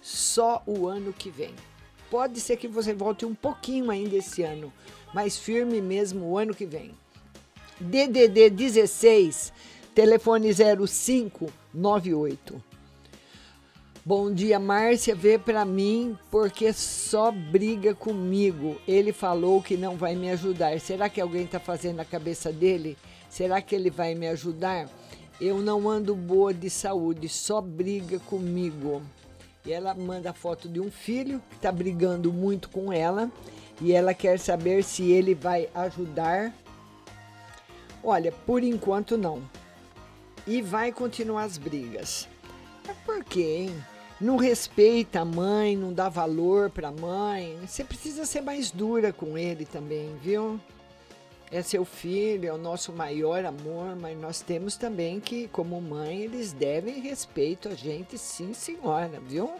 [0.00, 1.52] Só o ano que vem.
[2.08, 4.72] Pode ser que você volte um pouquinho ainda esse ano,
[5.12, 6.92] mas firme mesmo o ano que vem.
[7.80, 9.52] DDD 16,
[9.92, 12.62] telefone 0598.
[14.04, 15.14] Bom dia, Márcia.
[15.14, 18.80] Vê pra mim porque só briga comigo.
[18.86, 20.78] Ele falou que não vai me ajudar.
[20.80, 22.96] Será que alguém tá fazendo a cabeça dele?
[23.32, 24.90] Será que ele vai me ajudar?
[25.40, 29.00] Eu não ando boa de saúde, só briga comigo.
[29.64, 33.32] E ela manda foto de um filho que tá brigando muito com ela
[33.80, 36.52] e ela quer saber se ele vai ajudar.
[38.04, 39.42] Olha, por enquanto não.
[40.46, 42.28] E vai continuar as brigas.
[43.06, 43.84] Por quê, hein?
[44.20, 47.58] Não respeita a mãe, não dá valor pra mãe.
[47.66, 50.60] Você precisa ser mais dura com ele também, viu?
[51.52, 56.22] É seu filho, é o nosso maior amor, mas nós temos também que, como mãe,
[56.22, 59.50] eles devem respeito a gente, sim, senhora, viu?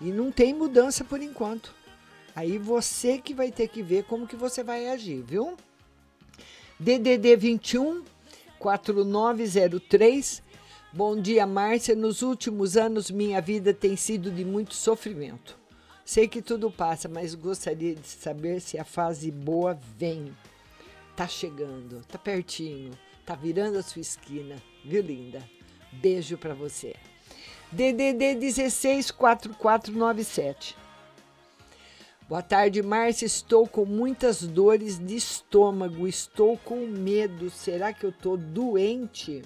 [0.00, 1.72] E não tem mudança por enquanto.
[2.34, 5.56] Aí você que vai ter que ver como que você vai agir, viu?
[6.80, 8.02] DDD 21
[8.58, 10.42] 4903.
[10.92, 11.94] Bom dia, Márcia.
[11.94, 15.56] Nos últimos anos, minha vida tem sido de muito sofrimento.
[16.04, 20.34] Sei que tudo passa, mas gostaria de saber se a fase boa vem.
[21.16, 22.90] Tá chegando, tá pertinho,
[23.24, 25.48] tá virando a sua esquina, viu, linda?
[25.92, 26.96] Beijo pra você.
[27.70, 30.76] DDD 164497.
[32.28, 33.26] Boa tarde, Márcia.
[33.26, 36.08] Estou com muitas dores de estômago.
[36.08, 37.48] Estou com medo.
[37.50, 39.42] Será que eu estou doente?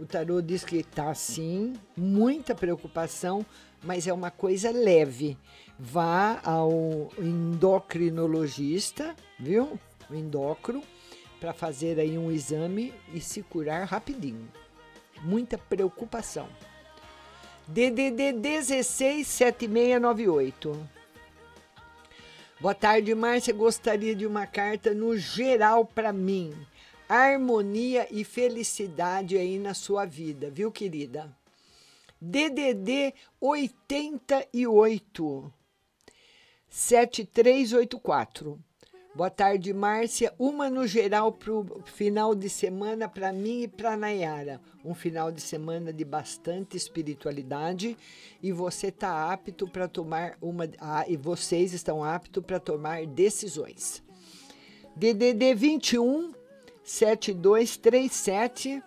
[0.00, 3.44] O tarô diz que está sim, muita preocupação,
[3.82, 5.36] mas é uma coisa leve.
[5.78, 9.78] Vá ao endocrinologista, viu?
[10.14, 10.82] Endócrino,
[11.40, 14.48] para fazer aí um exame e se curar rapidinho.
[15.22, 16.48] Muita preocupação.
[17.66, 20.88] DDD 167698.
[22.60, 23.54] Boa tarde, Márcia.
[23.54, 26.52] Gostaria de uma carta no geral para mim.
[27.08, 31.32] Harmonia e felicidade aí na sua vida, viu, querida?
[32.20, 35.52] DDD 88
[36.68, 38.58] 7384.
[39.18, 40.32] Boa tarde, Márcia.
[40.38, 44.60] Uma no geral para o final de semana para mim e para Nayara.
[44.84, 47.96] Um final de semana de bastante espiritualidade
[48.40, 54.04] e você está apto para tomar uma ah, e vocês estão aptos para tomar decisões.
[54.94, 56.32] DDD 21
[56.84, 58.80] 7237.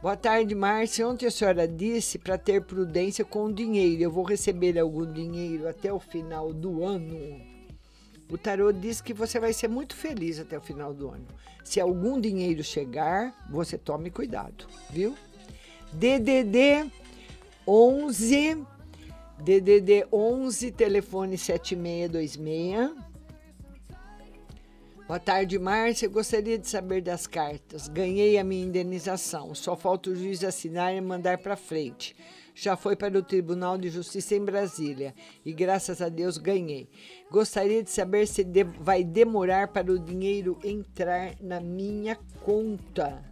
[0.00, 1.08] Boa tarde, Márcia.
[1.08, 4.04] Ontem a senhora disse para ter prudência com o dinheiro.
[4.04, 7.53] Eu vou receber algum dinheiro até o final do ano.
[8.30, 11.26] O tarô diz que você vai ser muito feliz até o final do ano.
[11.62, 15.14] Se algum dinheiro chegar, você tome cuidado, viu?
[15.92, 16.90] DDD
[17.66, 18.64] 11
[19.38, 23.14] DDD 11 telefone 7626.
[25.06, 26.08] Boa tarde, Márcia.
[26.08, 27.88] Gostaria de saber das cartas.
[27.88, 29.54] Ganhei a minha indenização.
[29.54, 32.16] Só falta o juiz assinar e mandar para frente
[32.54, 35.12] já foi para o Tribunal de Justiça em Brasília
[35.44, 36.88] e graças a Deus ganhei.
[37.34, 43.24] Gostaria de saber se de vai demorar para o dinheiro entrar na minha conta.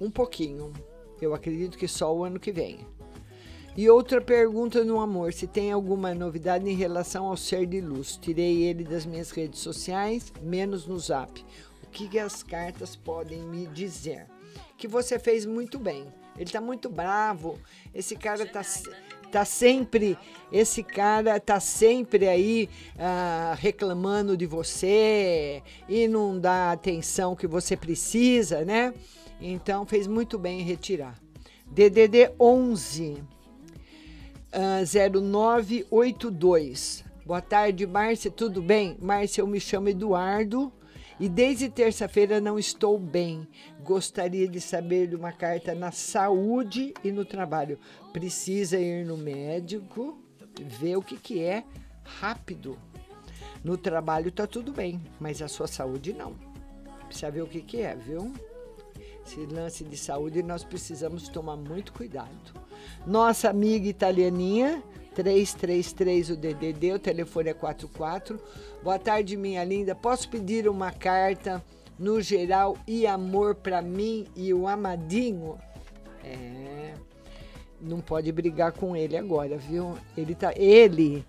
[0.00, 0.72] Um pouquinho.
[1.20, 2.78] Eu acredito que só o ano que vem.
[3.76, 8.16] E outra pergunta no amor: se tem alguma novidade em relação ao ser de luz?
[8.16, 11.44] Tirei ele das minhas redes sociais, menos no zap.
[11.84, 14.28] O que, as cartas podem me dizer?
[14.78, 16.06] Que você fez muito bem
[16.40, 17.58] ele tá muito bravo.
[17.94, 18.62] Esse cara tá,
[19.30, 20.18] tá sempre,
[20.52, 27.46] esse cara tá sempre aí ah, reclamando de você e não dá a atenção que
[27.46, 28.92] você precisa, né?
[29.40, 31.18] Então fez muito bem em retirar.
[31.66, 33.22] DDD 11
[34.52, 37.04] ah, 0982.
[37.24, 38.98] Boa tarde, Márcia, tudo bem?
[39.00, 40.72] Márcia, eu me chamo Eduardo
[41.20, 43.46] e desde terça-feira não estou bem.
[43.84, 47.78] Gostaria de saber de uma carta na saúde e no trabalho.
[48.12, 50.18] Precisa ir no médico,
[50.60, 51.64] ver o que, que é
[52.02, 52.78] rápido.
[53.62, 56.34] No trabalho tá tudo bem, mas a sua saúde não.
[57.06, 58.32] Precisa ver o que, que é, viu?
[59.24, 62.52] Esse lance de saúde nós precisamos tomar muito cuidado.
[63.06, 64.82] Nossa amiga italianinha
[65.14, 68.40] 333 o DDD, o telefone é 44.
[68.82, 69.94] Boa tarde, minha linda.
[69.94, 71.62] Posso pedir uma carta
[71.98, 75.58] no geral e amor para mim e o amadinho?
[76.24, 76.94] É.
[77.80, 79.96] Não pode brigar com ele agora, viu?
[80.16, 81.24] Ele tá ele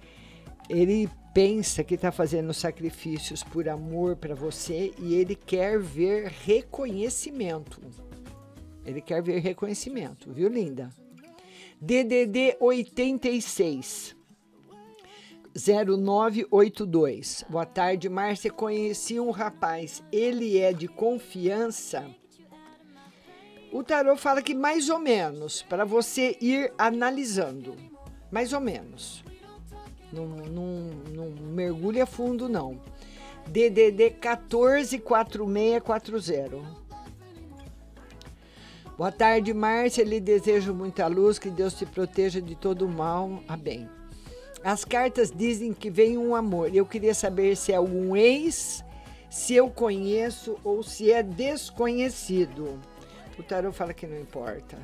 [0.69, 7.81] ele pensa que está fazendo sacrifícios por amor para você e ele quer ver reconhecimento.
[8.85, 10.89] Ele quer ver reconhecimento, viu, linda?
[11.79, 14.15] DDD 86
[15.53, 17.43] 0982.
[17.49, 18.51] Boa tarde, Márcia.
[18.51, 20.01] Conheci um rapaz.
[20.11, 22.09] Ele é de confiança.
[23.71, 27.73] O tarô fala que mais ou menos, para você ir analisando.
[28.29, 29.23] Mais ou menos.
[30.11, 32.81] Não, não mergulha fundo, não.
[33.47, 36.81] DDD 144640.
[38.97, 40.03] Boa tarde, Márcia.
[40.03, 43.41] Lhe desejo muita luz, que Deus te proteja de todo mal.
[43.47, 43.87] Amém.
[44.63, 46.75] As cartas dizem que vem um amor.
[46.75, 48.83] Eu queria saber se é algum ex,
[49.29, 52.77] se eu conheço ou se é desconhecido.
[53.41, 54.77] O tarot fala que não importa.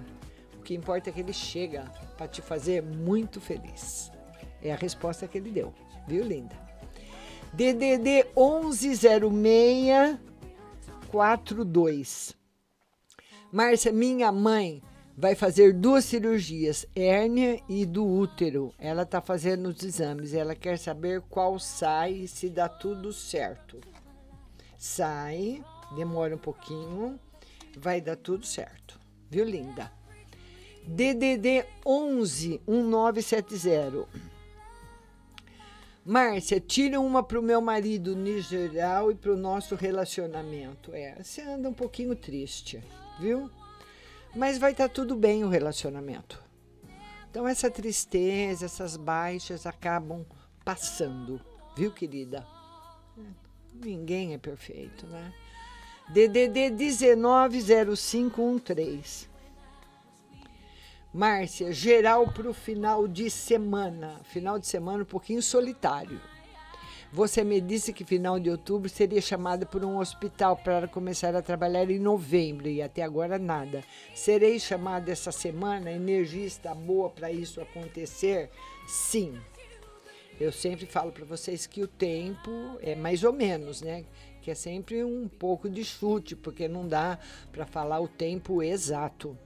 [0.57, 1.83] O que importa é que ele chega
[2.17, 4.11] para te fazer muito feliz.
[4.63, 5.71] É a resposta que ele deu,
[6.07, 6.55] viu, linda?
[7.53, 10.17] DDD 1106
[11.11, 12.35] 42.
[13.51, 14.81] Márcia, minha mãe
[15.15, 18.73] vai fazer duas cirurgias, hérnia e do útero.
[18.79, 20.33] Ela está fazendo os exames.
[20.33, 23.79] Ela quer saber qual sai e se dá tudo certo.
[24.79, 25.63] Sai,
[25.95, 27.19] demora um pouquinho,
[27.77, 28.99] vai dar tudo certo.
[29.29, 29.91] Viu, linda?
[30.85, 34.07] DDD 11 1970.
[36.05, 40.93] Márcia, tira uma pro meu marido no geral e pro nosso relacionamento.
[40.93, 42.81] É, você anda um pouquinho triste,
[43.19, 43.51] viu?
[44.33, 46.41] Mas vai estar tudo bem o relacionamento.
[47.29, 50.25] Então essa tristeza, essas baixas acabam
[50.63, 51.41] passando,
[51.75, 52.47] viu, querida?
[53.73, 55.33] Ninguém é perfeito, né?
[56.09, 56.71] DDD
[57.15, 59.27] 190513.
[61.13, 64.21] Márcia, geral para o final de semana.
[64.23, 66.21] Final de semana um pouquinho solitário.
[67.11, 71.41] Você me disse que final de outubro seria chamada por um hospital para começar a
[71.41, 73.83] trabalhar em novembro e até agora nada.
[74.15, 75.89] Serei chamada essa semana?
[75.89, 78.49] A energia está boa para isso acontecer?
[78.87, 79.37] Sim.
[80.39, 84.05] Eu sempre falo para vocês que o tempo é mais ou menos, né?
[84.47, 87.19] Que é sempre um pouco de chute, porque não dá
[87.51, 89.37] para falar o tempo exato.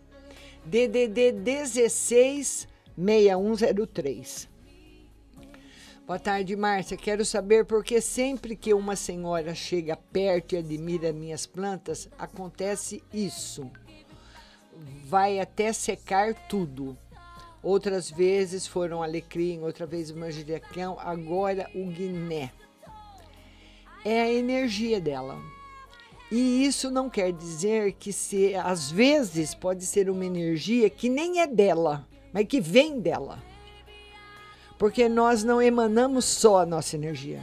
[0.64, 4.48] DDD 16 6103.
[6.06, 6.96] Boa tarde, Márcia.
[6.96, 13.04] Quero saber por que sempre que uma senhora chega perto e admira minhas plantas, acontece
[13.12, 13.72] isso.
[15.06, 16.96] Vai até secar tudo.
[17.64, 22.52] Outras vezes foram alecrim, outra vez manjericão, agora o guiné.
[24.04, 25.38] É a energia dela.
[26.32, 31.42] E isso não quer dizer que se às vezes pode ser uma energia que nem
[31.42, 33.44] é dela, mas que vem dela.
[34.80, 37.42] Porque nós não emanamos só a nossa energia.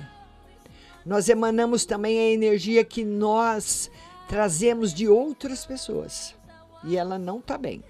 [1.05, 3.91] Nós emanamos também a energia que nós
[4.27, 6.35] trazemos de outras pessoas.
[6.83, 7.85] E ela não está bem,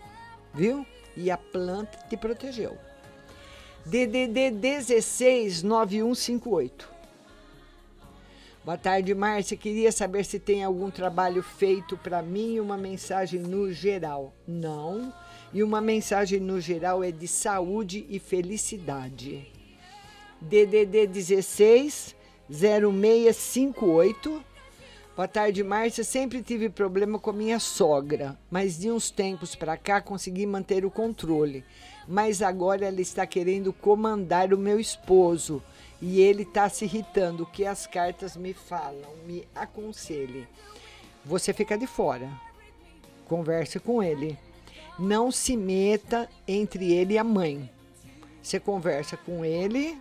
[0.53, 0.85] viu?
[1.17, 2.77] E a planta te protegeu.
[3.87, 6.98] DDD 16 9158.
[8.69, 9.57] Boa tarde, Márcia.
[9.57, 14.35] Queria saber se tem algum trabalho feito para mim e uma mensagem no geral.
[14.47, 15.11] Não.
[15.55, 19.51] E uma mensagem no geral é de saúde e felicidade.
[20.39, 22.15] DDD 16
[22.51, 24.45] 0658.
[25.17, 26.05] Boa tarde, Márcia.
[26.05, 30.91] Sempre tive problema com minha sogra, mas de uns tempos para cá consegui manter o
[30.91, 31.65] controle.
[32.07, 35.63] Mas agora ela está querendo comandar o meu esposo
[36.01, 37.43] e ele está se irritando.
[37.43, 39.17] O que as cartas me falam?
[39.27, 40.47] Me aconselhe.
[41.25, 42.31] Você fica de fora.
[43.27, 44.39] Converse com ele.
[44.99, 47.71] Não se meta entre ele e a mãe.
[48.43, 50.01] Você conversa com ele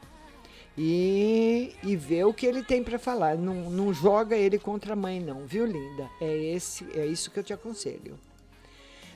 [0.78, 3.36] e, e vê o que ele tem para falar.
[3.36, 6.10] Não, não joga ele contra a mãe, não, viu, linda?
[6.22, 8.18] É, esse, é isso que eu te aconselho.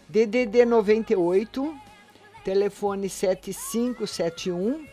[0.10, 1.74] DDD 98,
[2.44, 4.91] telefone 7571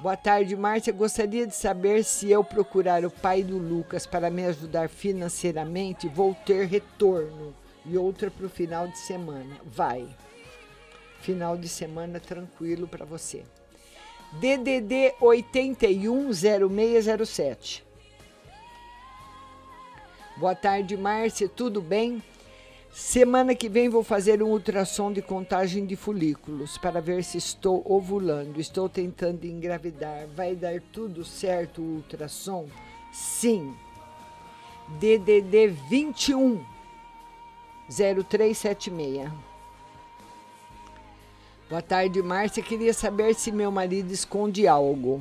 [0.00, 0.92] Boa tarde, Márcia.
[0.92, 6.34] Gostaria de saber se eu procurar o pai do Lucas para me ajudar financeiramente, vou
[6.34, 7.54] ter retorno.
[7.86, 9.56] E outra para o final de semana.
[9.64, 10.08] Vai.
[11.20, 13.44] Final de semana tranquilo para você.
[14.32, 17.84] DDD 810607.
[20.36, 21.48] Boa tarde, Márcia.
[21.48, 22.20] Tudo bem?
[22.94, 27.82] Semana que vem vou fazer um ultrassom de contagem de folículos para ver se estou
[27.84, 28.60] ovulando.
[28.60, 30.28] Estou tentando engravidar.
[30.28, 32.68] Vai dar tudo certo o ultrassom?
[33.12, 33.74] Sim.
[35.00, 36.64] DDD 21
[37.88, 39.28] 0376.
[41.68, 42.62] Boa tarde, Márcia.
[42.62, 45.20] Queria saber se meu marido esconde algo.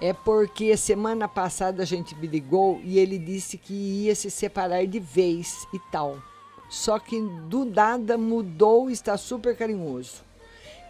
[0.00, 4.98] É porque semana passada a gente brigou e ele disse que ia se separar de
[4.98, 6.16] vez e tal
[6.68, 10.22] só que do nada mudou e está super carinhoso.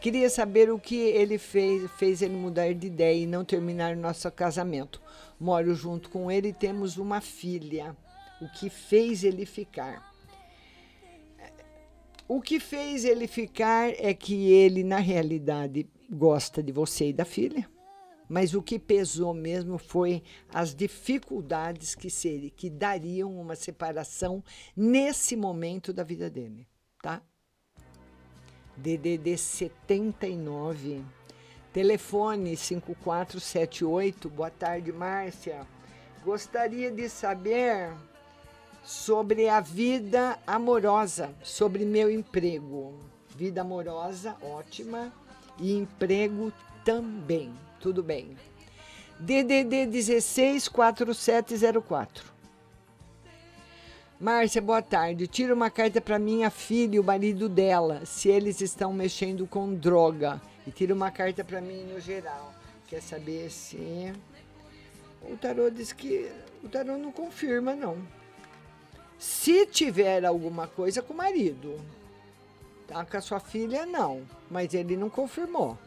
[0.01, 4.31] Queria saber o que ele fez, fez ele mudar de ideia e não terminar nosso
[4.31, 5.01] casamento.
[5.41, 7.97] Moro junto com ele e temos uma filha.
[8.41, 10.13] O que fez ele ficar?
[12.29, 17.25] O que fez ele ficar é que ele, na realidade, gosta de você e da
[17.25, 17.69] filha
[18.29, 20.23] mas o que pesou mesmo foi
[20.53, 24.43] as dificuldades que seria, que dariam uma separação
[24.77, 26.67] nesse momento da vida dele,
[27.03, 27.23] tá?
[28.77, 31.05] DDD 79
[31.73, 34.29] telefone 5478.
[34.29, 35.67] Boa tarde, Márcia.
[36.25, 37.93] Gostaria de saber
[38.83, 42.99] sobre a vida amorosa, sobre meu emprego.
[43.37, 45.13] Vida amorosa, ótima.
[45.61, 46.53] E emprego
[46.85, 47.53] também.
[47.81, 48.37] Tudo bem.
[49.21, 52.25] DDD 16 4704.
[54.21, 55.29] Márcia, boa tarde.
[55.29, 59.73] Tira uma carta para minha filha e o marido dela, se eles estão mexendo com
[59.73, 60.41] droga.
[60.67, 62.53] E tira uma carta para mim no geral.
[62.89, 64.13] Quer saber se.
[65.23, 66.31] O tarô diz que.
[66.65, 67.97] O tarô não confirma, não.
[69.19, 71.81] Se tiver alguma coisa com o marido,
[72.89, 73.05] tá?
[73.05, 74.23] Com a sua filha, não.
[74.51, 75.79] Mas ele não confirmou.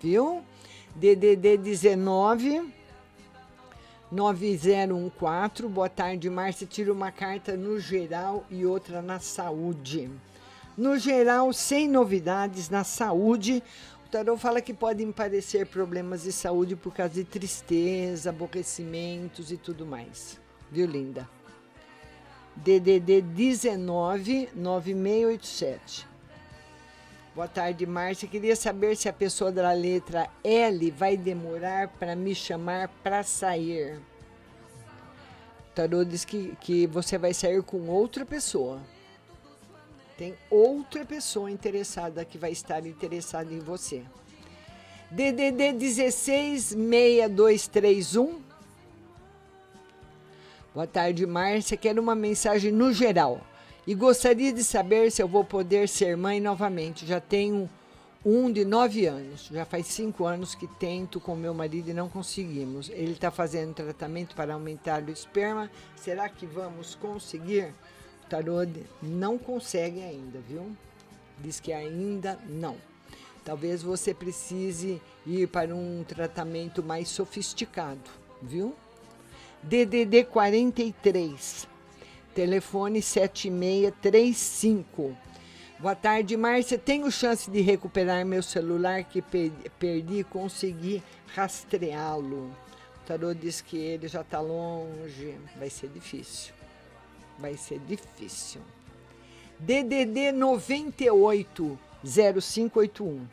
[0.00, 0.44] Viu?
[0.94, 2.72] DDD 19
[4.12, 5.68] 9014.
[5.68, 6.68] Boa tarde, Márcia.
[6.68, 10.08] Tira uma carta no geral e outra na saúde.
[10.78, 13.60] No geral, sem novidades na saúde.
[14.06, 19.56] O tarô fala que podem parecer problemas de saúde por causa de tristeza, aborrecimentos e
[19.56, 20.38] tudo mais.
[20.70, 21.28] Viu, linda?
[22.54, 26.13] DDD 19 9687.
[27.34, 28.28] Boa tarde, Márcia.
[28.28, 33.98] Queria saber se a pessoa da letra L vai demorar para me chamar para sair.
[35.58, 38.80] O tarô diz que, que você vai sair com outra pessoa.
[40.16, 44.04] Tem outra pessoa interessada que vai estar interessada em você.
[45.10, 48.40] DDD 166231.
[50.72, 51.76] Boa tarde, Márcia.
[51.76, 53.44] Quero uma mensagem no geral.
[53.86, 57.04] E gostaria de saber se eu vou poder ser mãe novamente.
[57.04, 57.68] Já tenho
[58.24, 59.50] um de nove anos.
[59.52, 62.88] Já faz cinco anos que tento com meu marido e não conseguimos.
[62.88, 65.70] Ele está fazendo tratamento para aumentar o esperma.
[65.96, 67.74] Será que vamos conseguir?
[68.24, 68.66] O tarô
[69.02, 70.74] não consegue ainda, viu?
[71.38, 72.76] Diz que ainda não.
[73.44, 78.00] Talvez você precise ir para um tratamento mais sofisticado,
[78.40, 78.74] viu?
[79.62, 81.73] DDD 43
[82.34, 85.16] telefone 7635.
[85.78, 86.78] Boa tarde, Márcia.
[86.78, 91.02] Tenho chance de recuperar meu celular que per- perdi e conseguir
[91.34, 92.50] rastreá-lo.
[92.96, 95.34] O tarô diz que ele já está longe.
[95.58, 96.54] Vai ser difícil.
[97.38, 98.60] Vai ser difícil.
[99.58, 103.26] DDD 98 0581.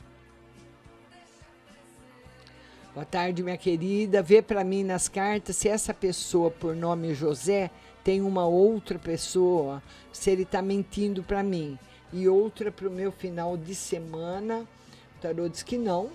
[2.94, 4.22] Boa tarde, minha querida.
[4.22, 7.72] Vê para mim nas cartas se essa pessoa por nome José
[8.03, 11.78] tem uma outra pessoa, se ele está mentindo para mim.
[12.14, 14.68] E outra para o meu final de semana.
[15.18, 16.10] O tarô diz que não.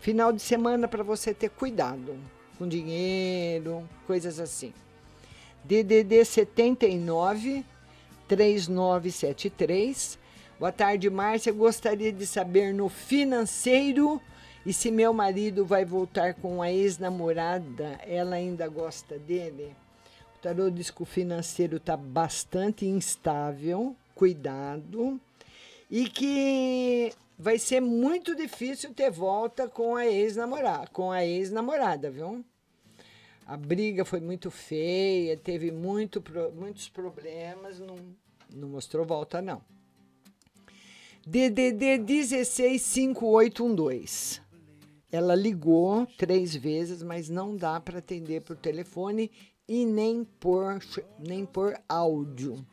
[0.00, 2.16] Final de semana para você ter cuidado
[2.58, 4.72] com dinheiro, coisas assim.
[5.64, 7.64] DDD 79
[8.28, 10.18] 3973.
[10.58, 11.52] Boa tarde, Márcia.
[11.52, 14.20] Gostaria de saber no financeiro
[14.64, 19.76] e se meu marido vai voltar com a ex-namorada, ela ainda gosta dele?
[20.44, 25.18] Tarô diz que o financeiro está bastante instável, cuidado,
[25.90, 32.44] e que vai ser muito difícil ter volta com a ex-namorada, com a ex-namorada, viu?
[33.46, 36.22] A briga foi muito feia, teve muito,
[36.54, 37.96] muitos problemas, não,
[38.54, 39.62] não mostrou volta, não.
[41.26, 44.42] DDD 165812.
[45.10, 49.30] Ela ligou três vezes, mas não dá para atender por telefone
[49.68, 50.78] e nem por,
[51.18, 52.64] nem por áudio.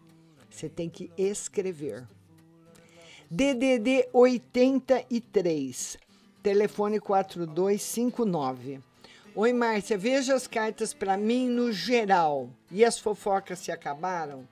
[0.49, 2.07] Você tem que escrever.
[3.29, 5.97] DDD 83,
[6.43, 8.81] telefone 4259.
[9.33, 12.49] Oi, Márcia, veja as cartas para mim no geral.
[12.69, 14.45] E as fofocas se acabaram?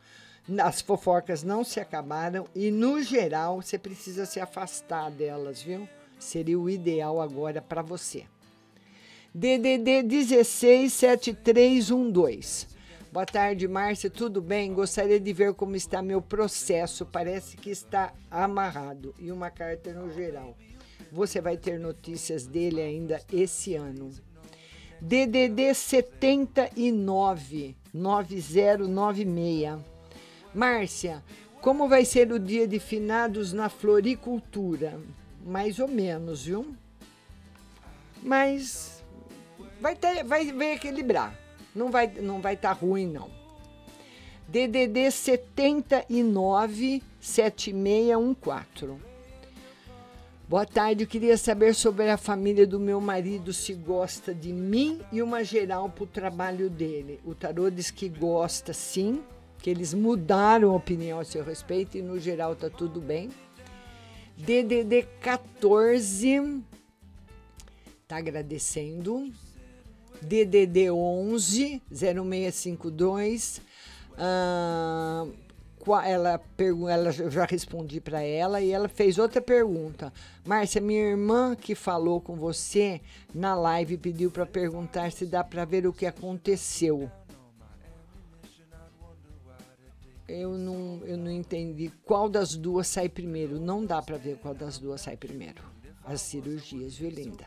[0.63, 5.87] As fofocas não se acabaram e no geral você precisa se afastar delas, viu?
[6.17, 8.25] Seria o ideal agora para você.
[9.34, 12.68] DDD 167312.
[13.11, 14.10] Boa tarde, Márcia.
[14.10, 14.73] Tudo bem?
[14.73, 17.06] Gostaria de ver como está meu processo.
[17.06, 19.14] Parece que está amarrado.
[19.19, 20.57] E uma carta no geral.
[21.11, 24.10] Você vai ter notícias dele ainda esse ano.
[24.99, 29.80] DDD 79 9096.
[30.53, 31.23] Márcia,
[31.61, 34.99] como vai ser o dia de finados na floricultura?
[35.45, 36.76] Mais ou menos, viu?
[38.22, 38.98] Mas
[39.80, 41.38] vai ter, vai, vai equilibrar.
[41.76, 43.30] Não vai não vai estar ruim não.
[44.47, 49.10] DDD 79 7614.
[50.47, 54.99] Boa tarde, eu queria saber sobre a família do meu marido, se gosta de mim
[55.11, 57.19] e uma geral para o trabalho dele.
[57.23, 59.22] O tarô diz que gosta sim,
[59.60, 63.30] que eles mudaram a opinião a seu respeito e no geral tá tudo bem.
[64.35, 66.64] DDD 14
[68.07, 69.31] tá agradecendo.
[70.21, 73.61] DDD 11 0652
[74.17, 75.25] ah,
[76.05, 76.41] ela,
[76.89, 80.13] ela eu já respondi para ela e ela fez outra pergunta.
[80.45, 83.01] Márcia, minha irmã que falou com você
[83.33, 87.09] na live pediu para perguntar se dá para ver o que aconteceu.
[90.27, 93.59] Eu não, eu não entendi qual das duas sai primeiro.
[93.59, 95.63] Não dá para ver qual das duas sai primeiro.
[96.05, 97.45] As cirurgias, viu, linda?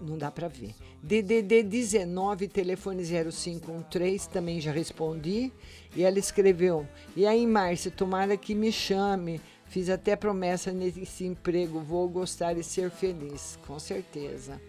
[0.00, 0.74] Não dá para ver.
[1.02, 5.52] DDD 19, telefone 0513, também já respondi.
[5.96, 9.40] E ela escreveu: E aí, Márcia, tomara que me chame.
[9.66, 11.80] Fiz até promessa nesse emprego.
[11.80, 13.58] Vou gostar e ser feliz.
[13.66, 14.60] Com certeza.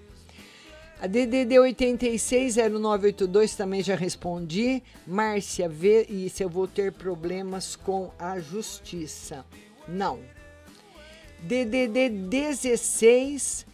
[1.02, 4.84] A DDD 860982 também já respondi.
[5.08, 9.46] Márcia, vê e se eu vou ter problemas com a justiça.
[9.88, 10.20] Não.
[11.42, 13.66] DDD 16,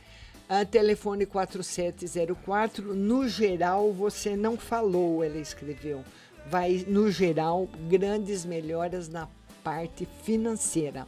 [0.47, 2.93] ah, telefone 4704.
[2.93, 6.03] No geral, você não falou, ela escreveu.
[6.47, 9.27] Vai, no geral, grandes melhoras na
[9.63, 11.07] parte financeira.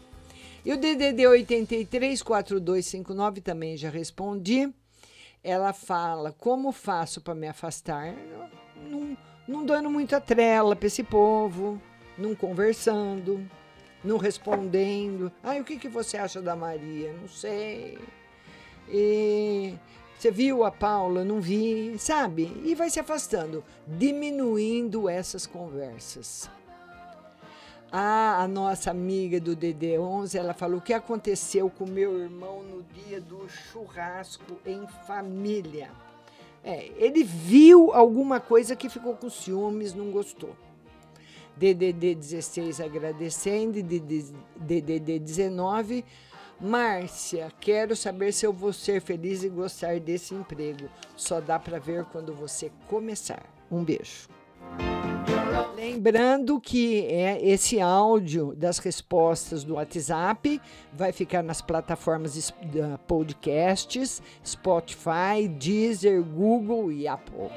[0.66, 4.74] E o DDD 834259 também já respondi.
[5.44, 8.16] Ela fala: como faço para me afastar?
[8.90, 9.16] Não,
[9.48, 11.80] não dando muita trela para esse povo,
[12.18, 13.48] não conversando,
[14.04, 15.32] não respondendo.
[15.44, 17.14] Ai, o que, que você acha da Maria?
[17.14, 18.00] Não sei.
[18.90, 19.74] E
[20.18, 21.24] você viu a Paula?
[21.24, 22.52] Não vi, sabe?
[22.64, 26.50] E vai se afastando, diminuindo essas conversas.
[27.92, 32.84] Ah, a nossa amiga do DD11, ela falou o que aconteceu com meu irmão no
[32.84, 35.90] dia do churrasco em família.
[36.64, 40.54] É, ele viu alguma coisa que ficou com ciúmes, não gostou.
[41.56, 46.04] DDD 16 agradecendo, DDD 19.
[46.60, 50.90] Márcia, quero saber se eu vou ser feliz e gostar desse emprego.
[51.16, 53.44] Só dá para ver quando você começar.
[53.70, 54.28] Um beijo.
[55.76, 60.60] Lembrando que é esse áudio das respostas do WhatsApp
[60.92, 62.52] vai ficar nas plataformas
[63.08, 67.50] podcasts, Spotify, Deezer, Google e Apple.